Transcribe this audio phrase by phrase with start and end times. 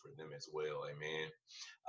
[0.00, 0.84] for them as well.
[0.90, 1.28] Amen.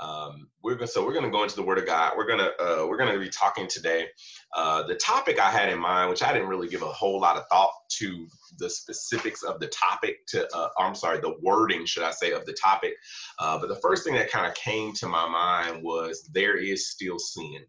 [0.01, 2.13] Um, we're gonna so we're to go into the Word of God.
[2.17, 4.07] We're gonna uh, we're to be talking today.
[4.55, 7.37] Uh, the topic I had in mind, which I didn't really give a whole lot
[7.37, 8.27] of thought to
[8.57, 10.25] the specifics of the topic.
[10.27, 12.93] To uh, I'm sorry, the wording, should I say, of the topic.
[13.39, 16.89] Uh, but the first thing that kind of came to my mind was there is
[16.89, 17.59] still sin.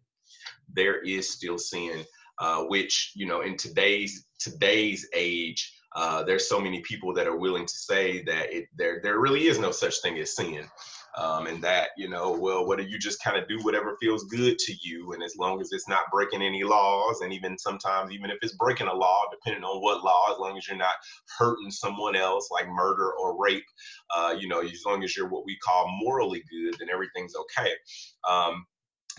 [0.73, 2.03] There is still sin,
[2.39, 7.37] uh, which you know in today's today's age uh, there's so many people that are
[7.37, 10.65] willing to say that it, there there really is no such thing as sin,
[11.17, 14.59] um, and that you know, well, whether you just kind of do whatever feels good
[14.59, 18.29] to you, and as long as it's not breaking any laws, and even sometimes even
[18.29, 20.95] if it's breaking a law, depending on what law, as long as you're not
[21.37, 23.65] hurting someone else like murder or rape,
[24.13, 27.71] uh, you know, as long as you're what we call morally good, then everything's okay.
[28.29, 28.65] Um,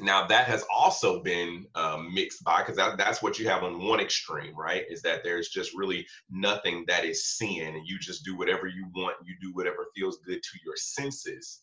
[0.00, 3.86] now that has also been um, mixed by because that, that's what you have on
[3.86, 8.24] one extreme right is that there's just really nothing that is sin and you just
[8.24, 11.60] do whatever you want you do whatever feels good to your senses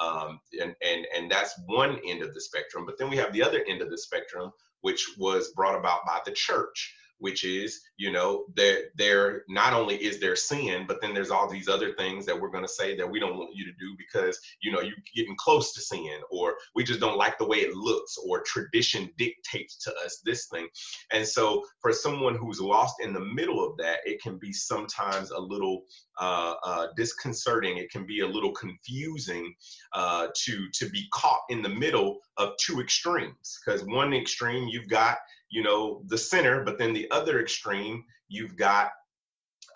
[0.00, 3.42] um, and, and and that's one end of the spectrum but then we have the
[3.42, 4.50] other end of the spectrum
[4.80, 9.96] which was brought about by the church which is you know there there not only
[9.96, 12.96] is there sin but then there's all these other things that we're going to say
[12.96, 16.18] that we don't want you to do because you know you're getting close to sin
[16.30, 20.46] or we just don't like the way it looks or tradition dictates to us this
[20.46, 20.66] thing.
[21.12, 25.30] And so for someone who's lost in the middle of that it can be sometimes
[25.30, 25.84] a little
[26.18, 27.76] uh, uh, disconcerting.
[27.76, 29.54] It can be a little confusing
[29.92, 33.58] uh, to to be caught in the middle of two extremes.
[33.64, 35.18] Because one extreme you've got
[35.50, 38.90] you know the sinner but then the other extreme you've got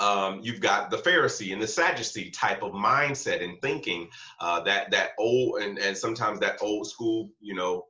[0.00, 4.08] um, you've got the Pharisee and the Sadducee type of mindset and thinking
[4.40, 7.86] uh, that that old and, and sometimes that old school, you know,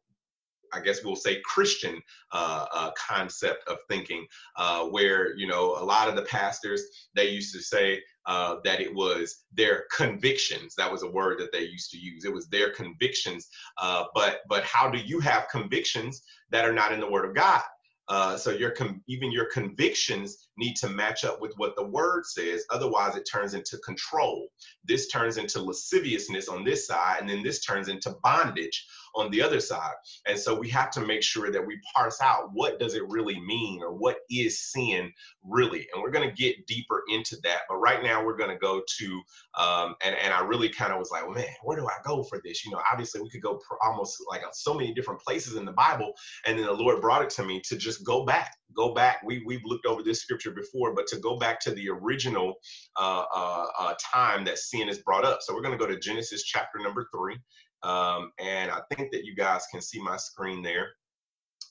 [0.73, 2.01] I guess we'll say Christian
[2.33, 6.83] uh, uh, concept of thinking, uh, where you know a lot of the pastors
[7.14, 10.74] they used to say uh, that it was their convictions.
[10.76, 12.24] That was a word that they used to use.
[12.24, 13.48] It was their convictions.
[13.78, 17.34] Uh, but but how do you have convictions that are not in the Word of
[17.34, 17.62] God?
[18.08, 22.24] Uh, so your com- even your convictions need to match up with what the word
[22.26, 22.64] says.
[22.70, 24.48] Otherwise, it turns into control.
[24.84, 29.42] This turns into lasciviousness on this side, and then this turns into bondage on the
[29.42, 29.94] other side.
[30.26, 33.40] And so we have to make sure that we parse out what does it really
[33.40, 35.12] mean or what is sin
[35.42, 35.88] really.
[35.92, 37.62] And we're going to get deeper into that.
[37.68, 39.22] But right now we're going to go to,
[39.58, 42.22] um, and, and I really kind of was like, well, man, where do I go
[42.22, 42.64] for this?
[42.64, 46.12] You know, obviously we could go almost like so many different places in the Bible.
[46.46, 49.23] And then the Lord brought it to me to just go back, go back.
[49.25, 52.55] We, we've looked over this scripture before, but to go back to the original
[52.98, 55.39] uh, uh, uh, time that sin is brought up.
[55.42, 57.39] So we're going to go to Genesis chapter number three.
[57.83, 60.89] Um, and I think that you guys can see my screen there.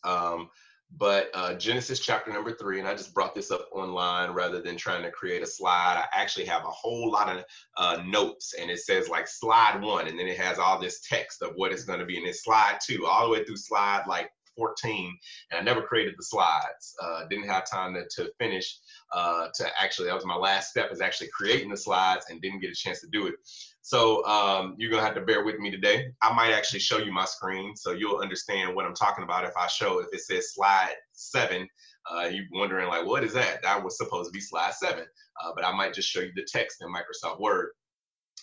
[0.03, 0.49] Um,
[0.97, 4.75] but uh, Genesis chapter number three, and I just brought this up online rather than
[4.75, 6.03] trying to create a slide.
[6.03, 7.45] I actually have a whole lot of
[7.77, 11.43] uh, notes, and it says like slide one, and then it has all this text
[11.43, 14.03] of what is going to be in this slide two, all the way through slide
[14.07, 15.17] like 14,
[15.51, 16.95] and I never created the slides.
[17.01, 18.79] Uh, didn't have time to, to finish.
[19.13, 22.59] Uh, to actually, that was my last step, is actually creating the slides, and didn't
[22.59, 23.35] get a chance to do it.
[23.81, 26.11] So um, you're gonna have to bear with me today.
[26.21, 29.53] I might actually show you my screen so you'll understand what I'm talking about if
[29.57, 31.67] I show if it says slide seven.
[32.09, 33.61] Uh, you're wondering like, what is that?
[33.63, 35.05] That was supposed to be slide seven,
[35.43, 37.69] uh, but I might just show you the text in Microsoft Word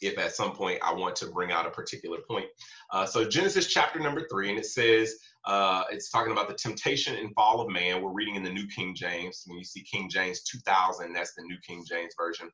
[0.03, 2.47] if at some point I want to bring out a particular point.
[2.93, 5.15] Uh, so Genesis chapter number three, and it says,
[5.47, 8.03] uh, it's talking about the temptation and fall of man.
[8.03, 9.45] We're reading in the New King James.
[9.47, 12.51] When you see King James 2000, that's the New King James Version.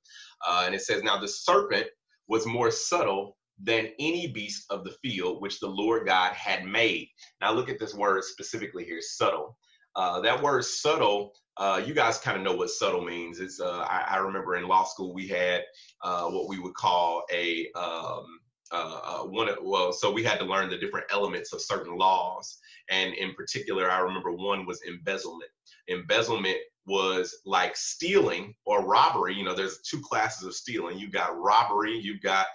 [0.47, 1.87] Uh, and it says, Now the serpent
[2.29, 7.09] was more subtle than any beast of the field which the Lord God had made.
[7.41, 9.57] Now, look at this word specifically here subtle.
[9.95, 13.41] Uh, that word subtle, uh, you guys kind of know what subtle means.
[13.41, 15.65] It's uh, I, I, remember in law school we had
[16.03, 18.41] uh, what we would call a um,
[18.73, 19.51] uh, uh, one.
[19.63, 22.59] Well, so we had to learn the different elements of certain laws,
[22.91, 25.51] and in particular, I remember one was embezzlement.
[25.89, 29.35] Embezzlement was like stealing or robbery.
[29.35, 30.99] You know, there's two classes of stealing.
[30.99, 32.47] You've got robbery, you've got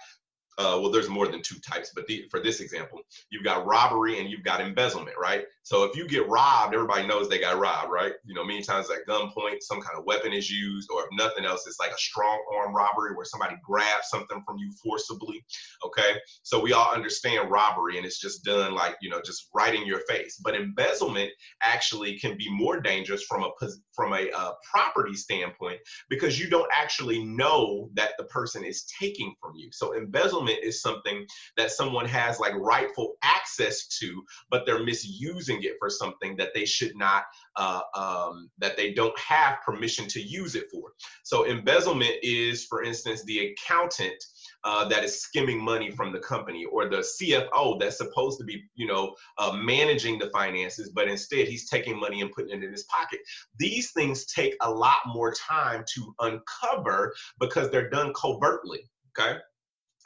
[0.58, 3.00] uh, well, there's more than two types, but the, for this example,
[3.30, 5.44] you've got robbery and you've got embezzlement, right?
[5.68, 8.14] So if you get robbed, everybody knows they got robbed, right?
[8.24, 11.44] You know, many times at gunpoint, some kind of weapon is used, or if nothing
[11.44, 15.44] else, it's like a strong arm robbery where somebody grabs something from you forcibly,
[15.84, 16.14] okay?
[16.42, 19.84] So we all understand robbery and it's just done like, you know, just right in
[19.84, 20.40] your face.
[20.42, 21.32] But embezzlement
[21.62, 23.50] actually can be more dangerous from a
[23.94, 29.34] from a uh, property standpoint because you don't actually know that the person is taking
[29.38, 29.68] from you.
[29.72, 31.26] So embezzlement is something
[31.58, 36.64] that someone has like rightful access to, but they're misusing it for something that they
[36.64, 37.24] should not,
[37.56, 40.92] uh, um, that they don't have permission to use it for.
[41.22, 44.22] So embezzlement is, for instance, the accountant
[44.64, 48.64] uh, that is skimming money from the company, or the CFO that's supposed to be,
[48.74, 52.72] you know, uh, managing the finances, but instead he's taking money and putting it in
[52.72, 53.20] his pocket.
[53.58, 58.80] These things take a lot more time to uncover because they're done covertly.
[59.18, 59.38] Okay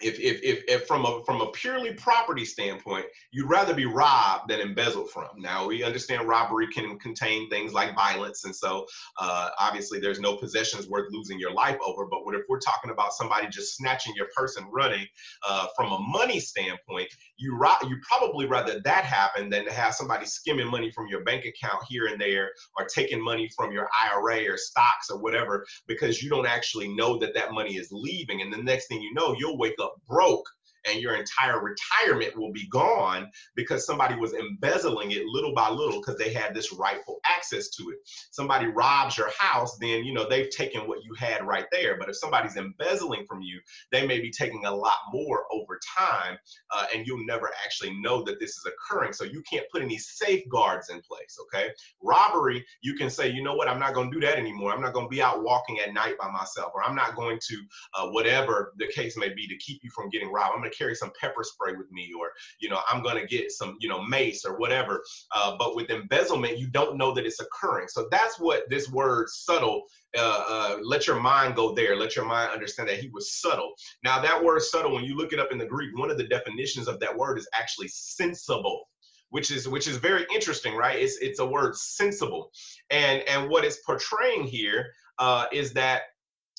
[0.03, 4.51] if, if, if, if, from a from a purely property standpoint, you'd rather be robbed
[4.51, 5.29] than embezzled from.
[5.39, 8.87] Now we understand robbery can contain things like violence, and so
[9.19, 12.07] uh, obviously there's no possessions worth losing your life over.
[12.07, 15.07] But what if we're talking about somebody just snatching your purse and running
[15.49, 17.09] uh, from a money standpoint?
[17.37, 21.25] You ro- you probably rather that happen than to have somebody skimming money from your
[21.25, 25.65] bank account here and there, or taking money from your IRA or stocks or whatever,
[25.87, 29.13] because you don't actually know that that money is leaving, and the next thing you
[29.15, 30.47] know, you'll wake up broke
[30.87, 36.01] and your entire retirement will be gone because somebody was embezzling it little by little
[36.01, 37.99] because they had this rightful access to it.
[38.31, 41.97] Somebody robs your house, then you know they've taken what you had right there.
[41.99, 46.39] But if somebody's embezzling from you, they may be taking a lot more over time,
[46.71, 49.13] uh, and you'll never actually know that this is occurring.
[49.13, 51.39] So you can't put any safeguards in place.
[51.43, 51.71] Okay,
[52.03, 54.73] robbery, you can say, you know what, I'm not going to do that anymore.
[54.73, 57.39] I'm not going to be out walking at night by myself, or I'm not going
[57.49, 57.57] to
[57.95, 60.53] uh, whatever the case may be to keep you from getting robbed.
[60.55, 62.31] I'm going to carry some pepper spray with me, or
[62.61, 65.03] you know, I'm gonna get some, you know, mace or whatever.
[65.35, 67.89] Uh, but with embezzlement, you don't know that it's occurring.
[67.89, 69.85] So that's what this word subtle.
[70.17, 71.97] Uh, uh, let your mind go there.
[71.97, 73.73] Let your mind understand that he was subtle.
[74.05, 76.29] Now that word subtle, when you look it up in the Greek, one of the
[76.29, 78.89] definitions of that word is actually sensible
[79.33, 80.99] which is which is very interesting, right?
[80.99, 82.51] It's it's a word sensible,
[82.91, 86.03] and and what it's portraying here uh, is that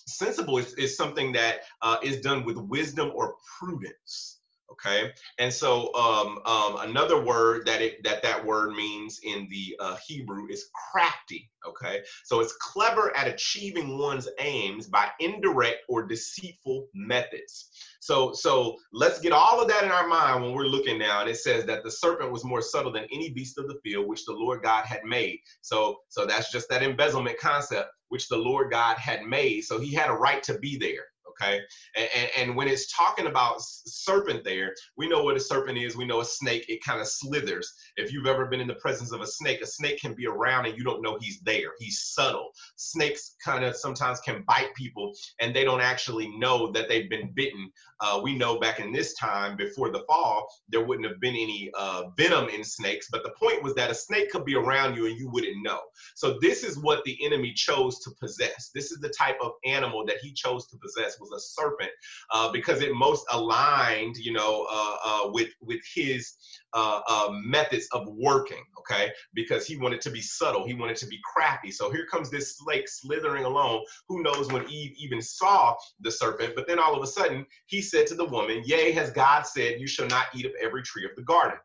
[0.07, 4.32] sensible is, is something that uh, is done with wisdom or prudence
[4.73, 5.11] okay?
[5.39, 9.97] And so um, um, another word that it that that word means in the uh,
[10.07, 12.01] hebrew is crafty okay?
[12.23, 17.69] So it's clever at achieving one's aims by indirect or deceitful methods.
[17.99, 21.29] So so let's get all of that in our mind when we're looking now and
[21.29, 24.25] it says that the serpent was more subtle than any beast of the field which
[24.25, 25.39] the lord god had made.
[25.61, 29.61] So so that's just that embezzlement concept which the lord god had made.
[29.61, 31.05] So he had a right to be there
[31.41, 31.61] okay?
[31.95, 36.05] And, and, when it's talking about serpent there we know what a serpent is we
[36.05, 37.71] know a snake it kind of slithers.
[37.97, 40.65] If you've ever been in the presence of a snake a snake can be around
[40.67, 42.51] and you don't know he's there he's subtle.
[42.75, 47.31] Snakes kind of sometimes can bite people and they don't actually know that they've been
[47.33, 47.71] bitten.
[47.99, 51.71] Uh, we know back in this time before the fall there wouldn't have been any
[51.77, 55.07] uh, venom in snakes but the point was that a snake could be around you
[55.07, 55.79] and you wouldn't know.
[56.15, 58.71] So this is what the enemy chose to possess.
[58.73, 61.91] This is the type of animal that he chose to possess was a serpent
[62.31, 66.33] uh, because it most aligned, you know, uh, uh, with with his
[66.73, 68.63] uh, uh, methods of working.
[68.79, 71.71] Okay, because he wanted to be subtle, he wanted to be crafty.
[71.71, 73.83] So here comes this snake slithering along.
[74.09, 76.53] Who knows when Eve even saw the serpent?
[76.55, 79.79] But then all of a sudden, he said to the woman, "Yea, has God said,
[79.79, 81.57] you shall not eat of every tree of the garden."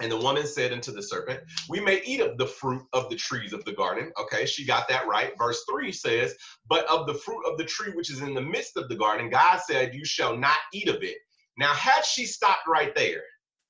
[0.00, 3.16] And the woman said unto the serpent, We may eat of the fruit of the
[3.16, 4.12] trees of the garden.
[4.20, 5.32] Okay, she got that right.
[5.36, 6.34] Verse 3 says,
[6.68, 9.28] But of the fruit of the tree which is in the midst of the garden,
[9.28, 11.16] God said, You shall not eat of it.
[11.56, 13.22] Now, had she stopped right there,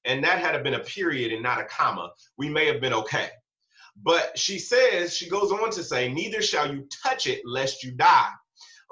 [0.04, 3.30] and that had been a period and not a comma, we may have been okay.
[4.02, 7.92] But she says, she goes on to say, Neither shall you touch it lest you
[7.92, 8.30] die.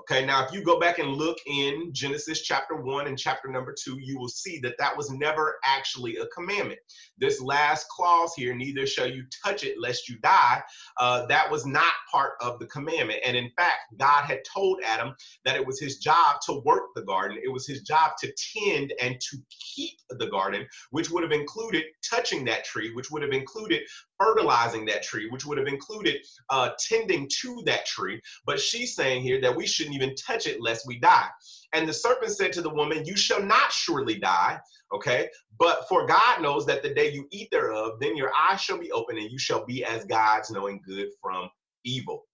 [0.08, 3.74] Okay, now if you go back and look in Genesis chapter 1 and chapter number
[3.76, 6.78] 2, you will see that that was never actually a commandment.
[7.18, 10.62] This last clause here, neither shall you touch it lest you die,
[11.00, 13.18] uh, that was not part of the commandment.
[13.26, 15.12] And in fact, God had told Adam
[15.44, 18.92] that it was his job to work the garden, it was his job to tend
[19.02, 19.38] and to
[19.75, 23.82] keep the garden, which would have included touching that tree, which would have included
[24.18, 26.16] fertilizing that tree, which would have included
[26.50, 28.20] uh, tending to that tree.
[28.44, 31.28] But she's saying here that we shouldn't even touch it lest we die.
[31.73, 34.58] And the serpent said to the woman, You shall not surely die.
[34.94, 35.28] Okay.
[35.58, 38.92] But for God knows that the day you eat thereof, then your eyes shall be
[38.92, 41.49] open and you shall be as gods, knowing good from
[41.85, 42.25] evil.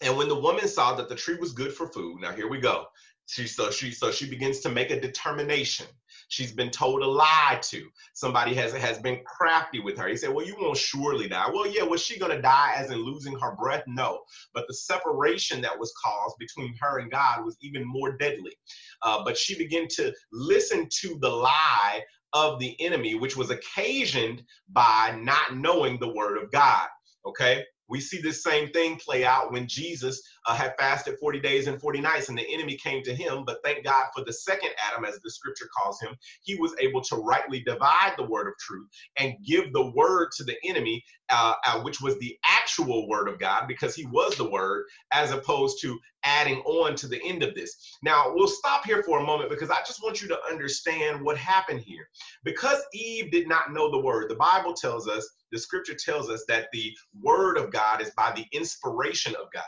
[0.00, 2.60] And when the woman saw that the tree was good for food, now here we
[2.60, 2.86] go.
[3.26, 5.86] She so she so she begins to make a determination.
[6.28, 7.88] She's been told a lie to.
[8.12, 10.08] Somebody has has been crafty with her.
[10.08, 11.82] He said, "Well, you won't surely die." Well, yeah.
[11.82, 13.84] Was she going to die as in losing her breath?
[13.86, 14.20] No.
[14.54, 18.52] But the separation that was caused between her and God was even more deadly.
[19.02, 22.02] Uh, but she began to listen to the lie
[22.34, 26.88] of the enemy, which was occasioned by not knowing the word of God.
[27.24, 31.66] Okay we see this same thing play out when Jesus uh, had fasted 40 days
[31.66, 33.44] and 40 nights, and the enemy came to him.
[33.44, 37.02] But thank God for the second Adam, as the scripture calls him, he was able
[37.02, 38.88] to rightly divide the word of truth
[39.18, 43.38] and give the word to the enemy, uh, uh, which was the actual word of
[43.38, 47.54] God, because he was the word, as opposed to adding on to the end of
[47.54, 47.98] this.
[48.02, 51.36] Now, we'll stop here for a moment because I just want you to understand what
[51.36, 52.08] happened here.
[52.44, 56.44] Because Eve did not know the word, the Bible tells us the scripture tells us
[56.48, 59.62] that the word of God is by the inspiration of God.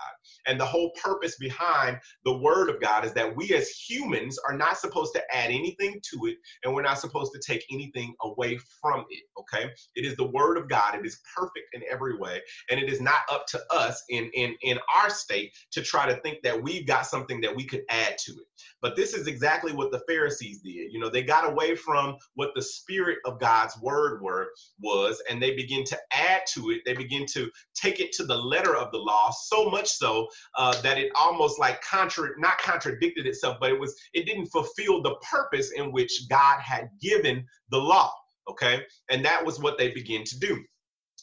[0.46, 4.56] And the whole purpose behind the word of God is that we as humans are
[4.56, 8.58] not supposed to add anything to it and we're not supposed to take anything away
[8.80, 9.24] from it.
[9.38, 9.70] Okay.
[9.94, 10.94] It is the word of God.
[10.94, 12.40] It is perfect in every way.
[12.70, 16.20] And it is not up to us in, in, in our state to try to
[16.20, 18.46] think that we've got something that we could add to it.
[18.82, 20.92] But this is exactly what the Pharisees did.
[20.92, 24.48] You know, they got away from what the spirit of God's word were
[24.80, 26.82] was, and they begin to add to it.
[26.84, 30.28] They begin to take it to the letter of the law, so much so
[30.60, 35.00] uh, that it almost like contra- not contradicted itself, but it was it didn't fulfill
[35.00, 38.12] the purpose in which God had given the law.
[38.48, 40.62] Okay, and that was what they began to do.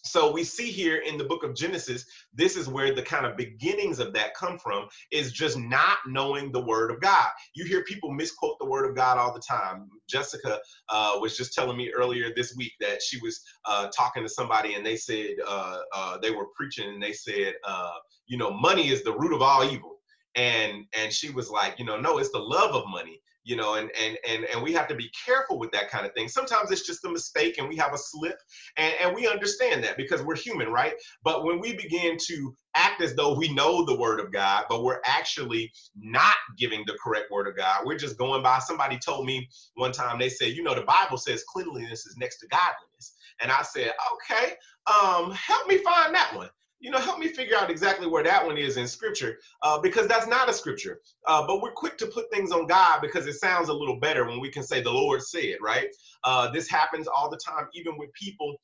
[0.07, 3.37] So we see here in the book of Genesis, this is where the kind of
[3.37, 7.27] beginnings of that come from, is just not knowing the word of God.
[7.53, 9.89] You hear people misquote the word of God all the time.
[10.09, 10.59] Jessica
[10.89, 14.75] uh, was just telling me earlier this week that she was uh, talking to somebody
[14.75, 17.93] and they said uh, uh they were preaching and they said, uh,
[18.25, 19.97] you know, money is the root of all evil.
[20.35, 23.75] And and she was like, you know, no, it's the love of money you know
[23.75, 26.27] and and and and we have to be careful with that kind of thing.
[26.27, 28.37] Sometimes it's just a mistake and we have a slip
[28.77, 30.93] and and we understand that because we're human right?
[31.23, 34.83] But when we begin to act as though we know the word of god but
[34.83, 39.25] we're actually not giving the correct word of god we're just going by somebody told
[39.25, 43.15] me one time they said you know the bible says cleanliness is next to godliness.
[43.41, 44.53] And i said okay
[44.87, 48.45] um help me find that one you know, help me figure out exactly where that
[48.45, 50.99] one is in scripture, uh, because that's not a scripture.
[51.27, 54.25] Uh, but we're quick to put things on God because it sounds a little better
[54.25, 55.87] when we can say the Lord said, right?
[56.23, 58.55] Uh, this happens all the time, even with people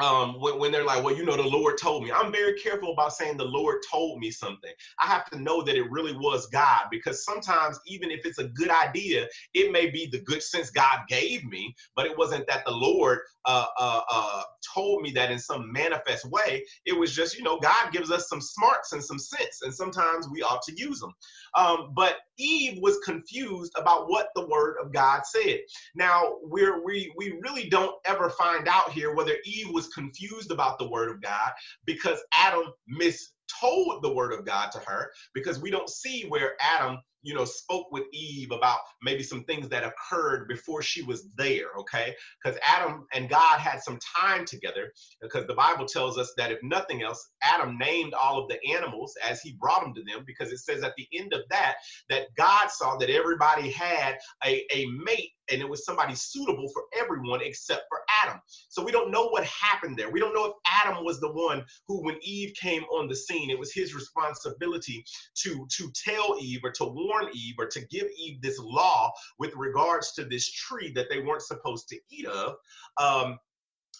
[0.00, 2.12] um, when, when they're like, well, you know, the Lord told me.
[2.12, 4.72] I'm very careful about saying the Lord told me something.
[5.00, 8.48] I have to know that it really was God because sometimes, even if it's a
[8.48, 12.64] good idea, it may be the good sense God gave me, but it wasn't that
[12.64, 14.42] the Lord uh, uh, uh,
[14.74, 16.64] told me that in some manifest way.
[16.86, 20.28] It was just, you know, God gives us some smarts and some sense, and sometimes
[20.30, 21.12] we ought to use them.
[21.56, 25.60] Um, but Eve was confused about what the Word of God said.
[25.94, 30.78] Now, we're, we we really don't ever find out here whether Eve was confused about
[30.78, 31.52] the Word of God
[31.86, 36.98] because Adam mistold the Word of God to her, because we don't see where Adam
[37.22, 41.66] you know, spoke with Eve about maybe some things that occurred before she was there,
[41.78, 42.14] okay?
[42.42, 46.58] Because Adam and God had some time together, because the Bible tells us that if
[46.62, 50.52] nothing else, Adam named all of the animals as he brought them to them, because
[50.52, 51.76] it says at the end of that,
[52.08, 56.84] that God saw that everybody had a, a mate and it was somebody suitable for
[56.96, 58.40] everyone except for Adam.
[58.68, 60.10] So we don't know what happened there.
[60.10, 63.50] We don't know if Adam was the one who, when Eve came on the scene,
[63.50, 65.04] it was his responsibility
[65.42, 69.54] to, to tell Eve or to warn Eve or to give Eve this law with
[69.56, 72.54] regards to this tree that they weren't supposed to eat of.
[72.98, 73.38] Um,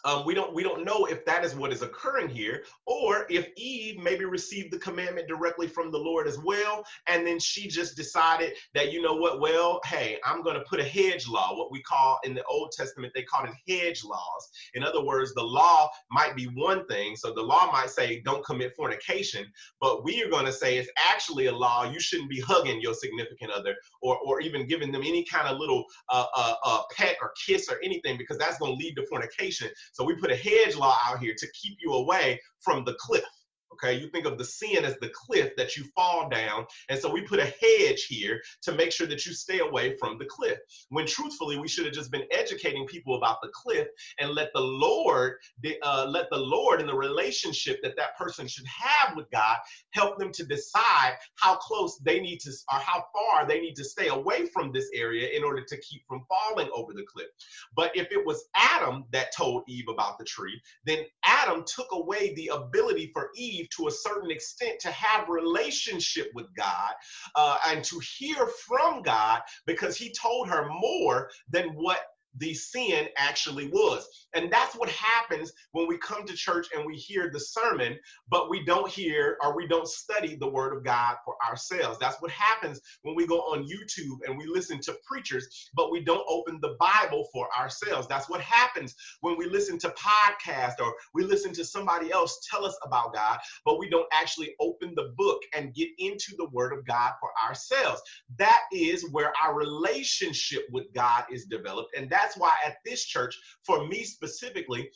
[0.04, 3.48] um, we don't we don't know if that is what is occurring here, or if
[3.56, 7.96] Eve maybe received the commandment directly from the Lord as well, and then she just
[7.96, 11.70] decided that you know what, well, hey, I'm going to put a hedge law, what
[11.70, 14.48] we call in the Old Testament they called it hedge laws.
[14.74, 18.44] In other words, the law might be one thing, so the law might say don't
[18.44, 19.46] commit fornication,
[19.80, 22.94] but we are going to say it's actually a law you shouldn't be hugging your
[22.94, 27.16] significant other or or even giving them any kind of little uh, uh, uh, pet
[27.20, 29.68] or kiss or anything because that's going to lead to fornication.
[29.92, 33.24] So we put a hedge law out here to keep you away from the cliff.
[33.72, 36.66] Okay, you think of the sin as the cliff that you fall down.
[36.88, 40.18] And so we put a hedge here to make sure that you stay away from
[40.18, 40.58] the cliff.
[40.88, 44.60] When truthfully, we should have just been educating people about the cliff and let the
[44.60, 45.34] Lord,
[45.82, 49.56] uh, let the Lord in the relationship that that person should have with God
[49.92, 53.84] help them to decide how close they need to, or how far they need to
[53.84, 57.28] stay away from this area in order to keep from falling over the cliff.
[57.74, 62.34] But if it was Adam that told Eve about the tree, then Adam took away
[62.34, 66.92] the ability for Eve to a certain extent to have relationship with God
[67.34, 72.00] uh, and to hear from God because he told her more than what
[72.38, 74.06] the sin actually was.
[74.34, 78.50] And that's what happens when we come to church and we hear the sermon, but
[78.50, 81.98] we don't hear or we don't study the word of God for ourselves.
[81.98, 86.00] That's what happens when we go on YouTube and we listen to preachers, but we
[86.04, 88.06] don't open the Bible for ourselves.
[88.08, 92.64] That's what happens when we listen to podcasts or we listen to somebody else tell
[92.64, 96.72] us about God, but we don't actually open the book and get into the word
[96.72, 98.00] of God for ourselves.
[98.38, 101.96] That is where our relationship with God is developed.
[101.96, 104.90] And that's why at this church, for me specifically,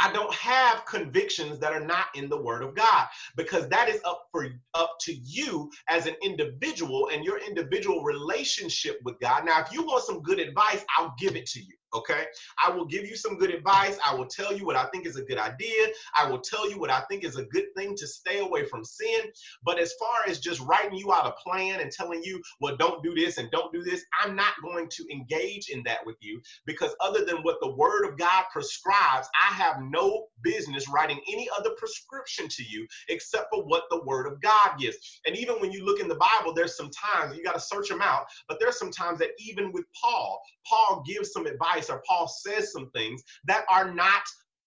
[0.00, 4.00] I don't have convictions that are not in the word of God because that is
[4.04, 9.44] up for up to you as an individual and your individual relationship with God.
[9.44, 11.74] Now, if you want some good advice, I'll give it to you.
[11.94, 12.26] Okay.
[12.64, 13.98] I will give you some good advice.
[14.06, 15.88] I will tell you what I think is a good idea.
[16.16, 18.84] I will tell you what I think is a good thing to stay away from
[18.84, 19.20] sin.
[19.64, 23.02] But as far as just writing you out a plan and telling you, well, don't
[23.02, 26.40] do this and don't do this, I'm not going to engage in that with you
[26.66, 31.48] because other than what the word of God prescribes, I have no business writing any
[31.58, 35.20] other prescription to you except for what the word of God gives.
[35.26, 37.88] And even when you look in the Bible, there's some times you got to search
[37.88, 41.90] them out, but there's some times that even with Paul, Paul gives some advice advice
[41.90, 44.22] or Paul says some things that are not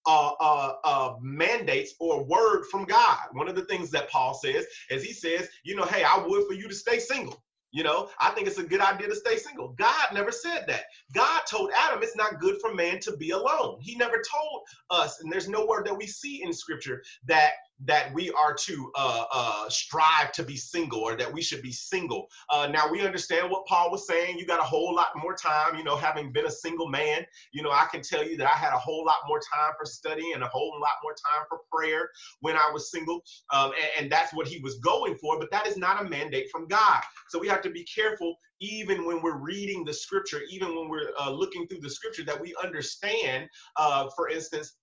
[0.08, 3.20] uh, uh, uh, mandates or word from God.
[3.34, 6.48] One of the things that Paul says is he says, you know, hey, I would
[6.48, 7.42] for you to stay single.
[7.74, 9.70] You know, I think it's a good idea to stay single.
[9.80, 10.84] God never said that.
[11.14, 13.78] God told Adam it's not good for man to be alone.
[13.80, 17.52] He never told us, and there's no word that we see in scripture that
[17.86, 21.72] that we are to uh, uh, strive to be single or that we should be
[21.72, 22.28] single.
[22.50, 24.38] Uh, now we understand what Paul was saying.
[24.38, 27.26] You got a whole lot more time, you know, having been a single man.
[27.54, 29.86] You know, I can tell you that I had a whole lot more time for
[29.86, 32.10] study and a whole lot more time for prayer
[32.42, 33.22] when I was single.
[33.52, 36.50] Um, and, and that's what he was going for, but that is not a mandate
[36.52, 37.02] from God.
[37.30, 41.10] So we have to be careful even when we're reading the scripture, even when we're
[41.20, 44.74] uh, looking through the scripture, that we understand, uh, for instance,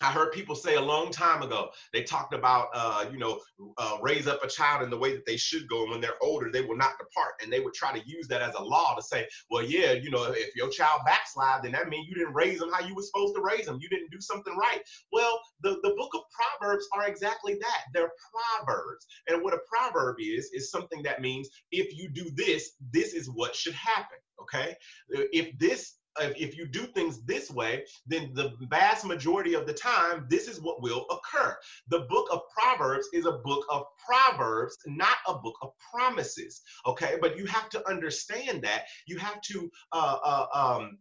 [0.00, 3.40] I heard people say a long time ago, they talked about, uh, you know,
[3.78, 5.82] uh, raise up a child in the way that they should go.
[5.82, 7.34] And when they're older, they will not depart.
[7.42, 10.10] And they would try to use that as a law to say, well, yeah, you
[10.10, 13.02] know, if your child backslide, then that means you didn't raise them how you were
[13.02, 13.78] supposed to raise them.
[13.80, 14.80] You didn't do something right.
[15.12, 17.84] Well, the, the book of Proverbs are exactly that.
[17.92, 19.06] They're proverbs.
[19.26, 23.28] And what a proverb is, is something that means if you do this, this is
[23.28, 24.18] what should happen.
[24.40, 24.76] Okay.
[25.08, 30.26] If this if you do things this way, then the vast majority of the time,
[30.28, 31.56] this is what will occur.
[31.88, 36.62] The book of Proverbs is a book of Proverbs, not a book of promises.
[36.86, 38.84] Okay, but you have to understand that.
[39.06, 40.98] You have to uh, uh, um,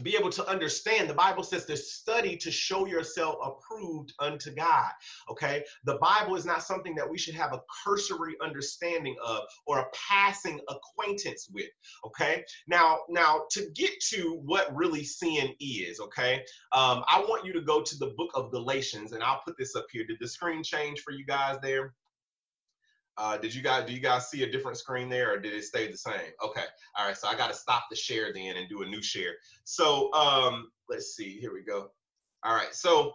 [0.00, 1.08] be able to understand.
[1.08, 4.92] The bible says to study to show yourself approved unto god
[5.30, 5.64] okay?
[5.84, 9.86] The bible is not something that we should have a cursory understanding of or a
[9.92, 11.68] passing acquaintance with
[12.06, 12.44] okay?
[12.68, 17.60] Now now to get to what really sin is okay um, i want you to
[17.60, 20.04] go to the book of galatians and i'll put this up here.
[20.04, 21.94] Did the screen change for you guys there
[23.18, 25.64] uh, did you guys do you guys see a different screen there or did it
[25.64, 26.32] stay the same?
[26.42, 26.64] Okay.
[26.96, 27.16] All right.
[27.16, 29.34] So I got to stop the share then and do a new share.
[29.64, 31.38] So um, let's see.
[31.38, 31.90] Here we go.
[32.42, 32.74] All right.
[32.74, 33.14] So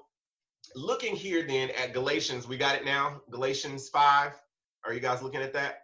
[0.75, 3.21] looking here then at Galatians, we got it now.
[3.31, 4.33] Galatians 5.
[4.86, 5.83] Are you guys looking at that?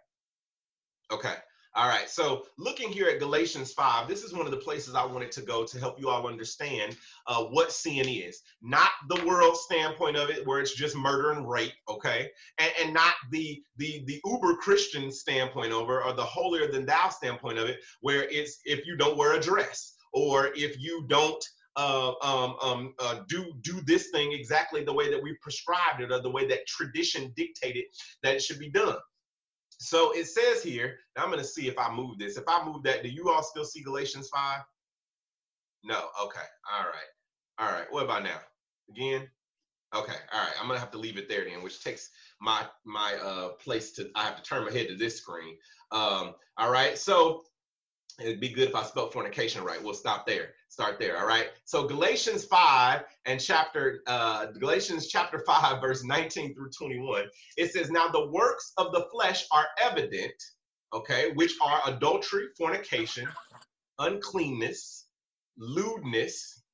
[1.10, 1.34] Okay.
[1.76, 5.04] All right, so looking here at Galatians 5, this is one of the places I
[5.04, 8.42] wanted to go to help you all understand uh, what sin is.
[8.62, 12.30] Not the world standpoint of it, where it's just murder and rape, okay?
[12.58, 17.08] And, and not the, the, the uber Christian standpoint over, or the holier than thou
[17.08, 21.44] standpoint of it, where it's if you don't wear a dress, or if you don't
[21.74, 26.12] uh, um, um, uh, do do this thing exactly the way that we prescribed it
[26.12, 27.82] or the way that tradition dictated
[28.22, 28.94] that it should be done.
[29.78, 32.36] So it says here, I'm going to see if I move this.
[32.36, 34.60] If I move that, do you all still see Galatians 5?
[35.84, 36.08] No.
[36.22, 36.46] Okay.
[36.72, 37.58] All right.
[37.58, 37.86] All right.
[37.90, 38.38] What about now?
[38.90, 39.28] Again?
[39.94, 40.16] Okay.
[40.32, 40.54] All right.
[40.60, 42.10] I'm going to have to leave it there then, which takes
[42.40, 45.56] my my uh place to I have to turn my head to this screen.
[45.92, 46.98] Um all right.
[46.98, 47.44] So
[48.20, 49.82] it'd be good if I spelled fornication right.
[49.82, 55.38] We'll stop there start there all right so galatians 5 and chapter uh, galatians chapter
[55.46, 60.34] 5 verse 19 through 21 it says now the works of the flesh are evident
[60.92, 63.28] okay which are adultery fornication
[64.00, 65.06] uncleanness
[65.56, 66.64] lewdness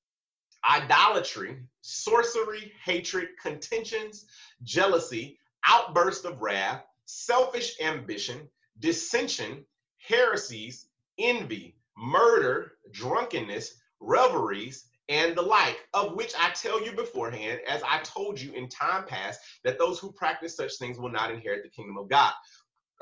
[0.66, 4.24] idolatry sorcery hatred contentions
[4.62, 8.48] jealousy outburst of wrath selfish ambition
[8.78, 9.62] dissension
[10.08, 10.86] heresies
[11.20, 18.00] envy murder drunkenness revelries, and the like, of which I tell you beforehand, as I
[18.04, 21.70] told you in time past, that those who practice such things will not inherit the
[21.70, 22.32] kingdom of God.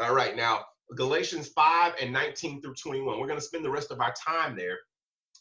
[0.01, 0.65] All right, now,
[0.97, 3.21] Galatians 5 and 19 through 21.
[3.21, 4.79] We're going to spend the rest of our time there.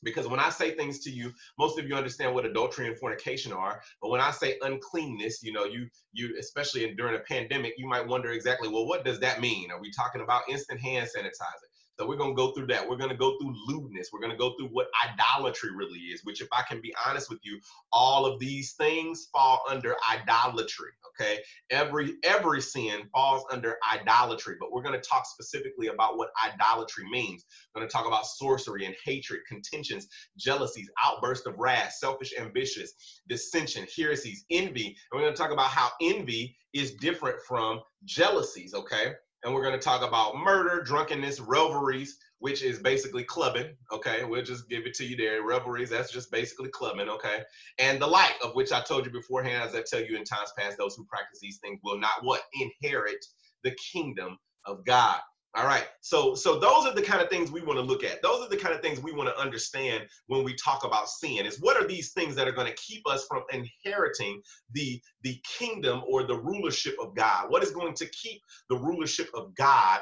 [0.03, 3.53] because when I say things to you, most of you understand what adultery and fornication
[3.53, 3.81] are.
[4.01, 8.07] But when I say uncleanness, you know, you you especially during a pandemic, you might
[8.07, 9.71] wonder exactly, well, what does that mean?
[9.71, 11.66] Are we talking about instant hand sanitizer?
[11.99, 12.87] So we're going to go through that.
[12.87, 14.09] We're going to go through lewdness.
[14.13, 17.29] We're going to go through what idolatry really is, which, if I can be honest
[17.29, 17.59] with you,
[17.91, 20.91] all of these things fall under idolatry.
[21.19, 21.39] Okay.
[21.71, 27.09] Every every sin falls under idolatry, but we're going to talk specifically about what idolatry
[27.09, 27.45] means.
[27.73, 30.07] We're going to talk about sorcery and hatred, contentions,
[30.37, 32.93] jealousies, outbursts of wrath, selfish ambitious,
[33.27, 34.85] dissension, heresies, envy.
[34.85, 38.75] And we're going to talk about how envy is different from jealousies.
[38.75, 43.75] Okay and we're going to talk about murder, drunkenness, revelries, which is basically clubbing.
[43.91, 45.43] Okay, we'll just give it to you there.
[45.43, 47.09] Revelries, that's just basically clubbing.
[47.09, 47.43] Okay,
[47.79, 50.53] and the like of which I told you beforehand, as I tell you in times
[50.57, 53.25] past, those who practice these things will not what inherit
[53.63, 55.19] the kingdom of God.
[55.57, 55.85] All right.
[56.01, 58.23] So so those are the kind of things we want to look at.
[58.23, 61.45] Those are the kind of things we want to understand when we talk about sin.
[61.47, 64.41] Is what are these things that are going to keep us from inheriting
[64.73, 67.51] the the kingdom or the rulership of God?
[67.51, 70.01] What is going to keep the rulership of God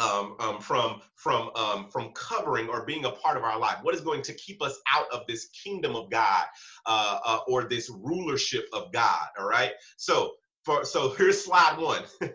[0.00, 3.78] um, um, from from um, from covering or being a part of our life?
[3.82, 6.44] What is going to keep us out of this kingdom of God
[6.86, 9.28] uh, uh, or this rulership of God?
[9.38, 9.72] All right.
[9.98, 10.32] So
[10.64, 12.02] for so here's slide one.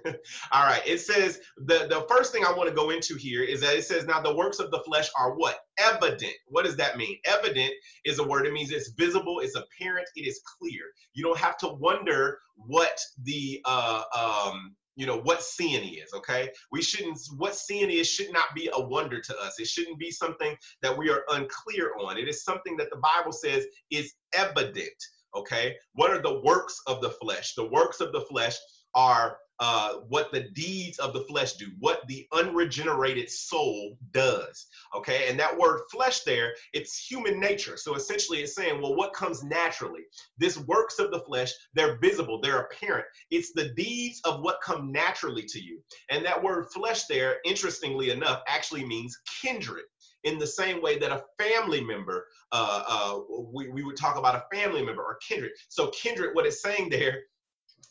[0.51, 3.61] All right it says the the first thing i want to go into here is
[3.61, 5.59] that it says now the works of the flesh are what?
[5.77, 6.33] Evident.
[6.47, 7.17] What does that mean?
[7.25, 7.73] Evident
[8.05, 10.81] is a word it means it's visible it's apparent it is clear.
[11.13, 16.49] You don't have to wonder what the uh um you know what sin is okay?
[16.71, 19.59] We shouldn't what sin is should not be a wonder to us.
[19.59, 22.17] It shouldn't be something that we are unclear on.
[22.17, 24.93] It is something that the bible says is evident
[25.35, 25.75] Okay.
[25.93, 27.53] What are the works of the flesh?
[27.55, 28.55] The works of the flesh
[28.93, 34.67] are uh, what the deeds of the flesh do, what the unregenerated soul does.
[34.95, 37.77] Okay, and that word flesh there, it's human nature.
[37.77, 40.01] So essentially, it's saying, well, what comes naturally?
[40.37, 43.05] This works of the flesh, they're visible, they're apparent.
[43.31, 45.79] It's the deeds of what come naturally to you.
[46.09, 49.83] And that word flesh there, interestingly enough, actually means kindred
[50.25, 53.19] in the same way that a family member, uh, uh,
[53.53, 55.51] we, we would talk about a family member or kindred.
[55.69, 57.21] So kindred, what it's saying there,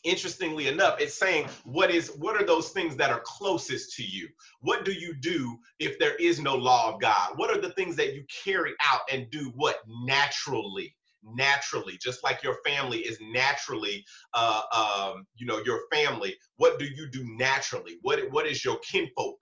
[0.02, 4.28] interestingly enough, it's saying what is what are those things that are closest to you?
[4.60, 7.32] What do you do if there is no law of God?
[7.36, 10.94] What are the things that you carry out and do what naturally?
[11.26, 16.84] naturally just like your family is naturally uh, um, you know your family what do
[16.84, 19.38] you do naturally what what is your kinfolk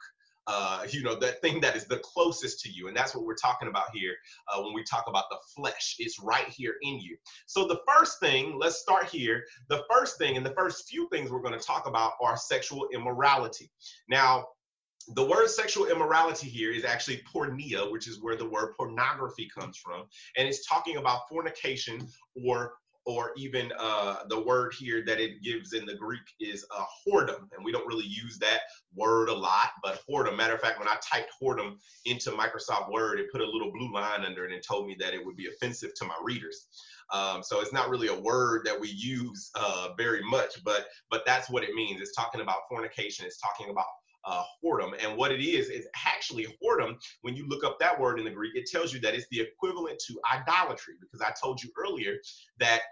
[0.47, 2.89] uh, you know, that thing that is the closest to you.
[2.89, 4.15] And that's what we're talking about here
[4.49, 5.97] uh, when we talk about the flesh.
[5.99, 7.17] It's right here in you.
[7.47, 9.45] So, the first thing, let's start here.
[9.69, 12.89] The first thing and the first few things we're going to talk about are sexual
[12.93, 13.71] immorality.
[14.09, 14.47] Now,
[15.15, 19.77] the word sexual immorality here is actually porneia, which is where the word pornography comes
[19.77, 20.05] from.
[20.37, 22.07] And it's talking about fornication
[22.47, 26.85] or or even uh, the word here that it gives in the Greek is uh,
[27.07, 27.49] whoredom.
[27.57, 28.61] And we don't really use that
[28.95, 30.37] word a lot, but whoredom.
[30.37, 33.93] Matter of fact, when I typed whoredom into Microsoft Word, it put a little blue
[33.93, 36.69] line under it and told me that it would be offensive to my readers.
[37.13, 41.25] Um, so it's not really a word that we use uh, very much, but but
[41.27, 42.01] that's what it means.
[42.01, 43.27] It's talking about fornication.
[43.27, 43.87] It's talking about
[44.25, 44.93] uh, whoredom.
[45.03, 46.97] And what it is, is actually whoredom.
[47.23, 49.41] When you look up that word in the Greek, it tells you that it's the
[49.41, 52.17] equivalent to idolatry, because I told you earlier
[52.61, 52.83] that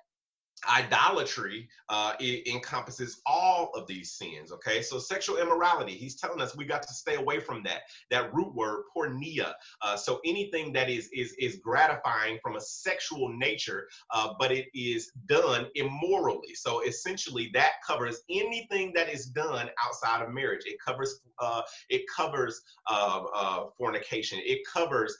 [0.68, 4.82] idolatry uh, encompasses all of these sins okay?
[4.82, 8.54] So sexual immorality he's telling us we got to stay away from that that root
[8.54, 14.34] word porneia uh, so anything that is is is gratifying from a sexual nature uh,
[14.38, 16.54] but it is done immorally.
[16.54, 20.62] So essentially that covers anything that is done outside of marriage.
[20.66, 24.38] It covers uh, it covers uh, uh, fornication.
[24.42, 25.16] It covers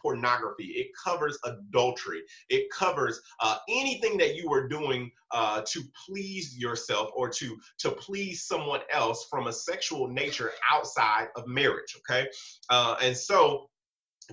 [0.00, 0.64] pornography.
[0.64, 2.22] It covers adultery.
[2.48, 3.20] It covers
[3.68, 9.26] anything that you were doing uh, to please yourself or to to please someone else
[9.30, 12.28] from a sexual nature outside of marriage okay?
[12.68, 13.68] Uh, and so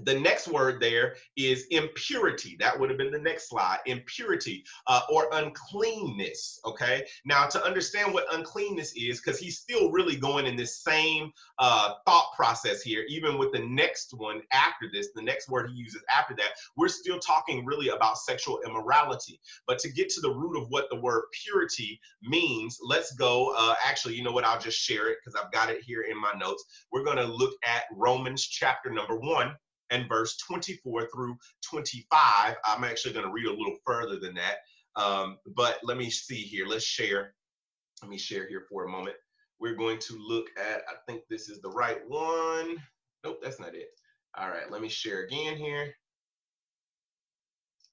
[0.05, 2.55] the next word there is impurity.
[2.59, 3.79] That would have been the next slide.
[3.85, 6.59] Impurity uh, or uncleanness.
[6.65, 7.05] Okay.
[7.25, 11.93] Now, to understand what uncleanness is, because he's still really going in this same uh,
[12.05, 16.03] thought process here, even with the next one after this, the next word he uses
[16.15, 19.39] after that, we're still talking really about sexual immorality.
[19.67, 23.53] But to get to the root of what the word purity means, let's go.
[23.57, 24.45] Uh, actually, you know what?
[24.45, 26.63] I'll just share it because I've got it here in my notes.
[26.91, 29.55] We're going to look at Romans chapter number one
[29.91, 31.37] and verse 24 through
[31.69, 32.55] 25.
[32.65, 34.57] I'm actually going to read a little further than that.
[34.95, 36.65] Um, but let me see here.
[36.65, 37.33] Let's share.
[38.01, 39.15] Let me share here for a moment.
[39.59, 42.77] We're going to look at, I think this is the right one.
[43.23, 43.89] Nope, that's not it.
[44.37, 45.93] All right, let me share again here.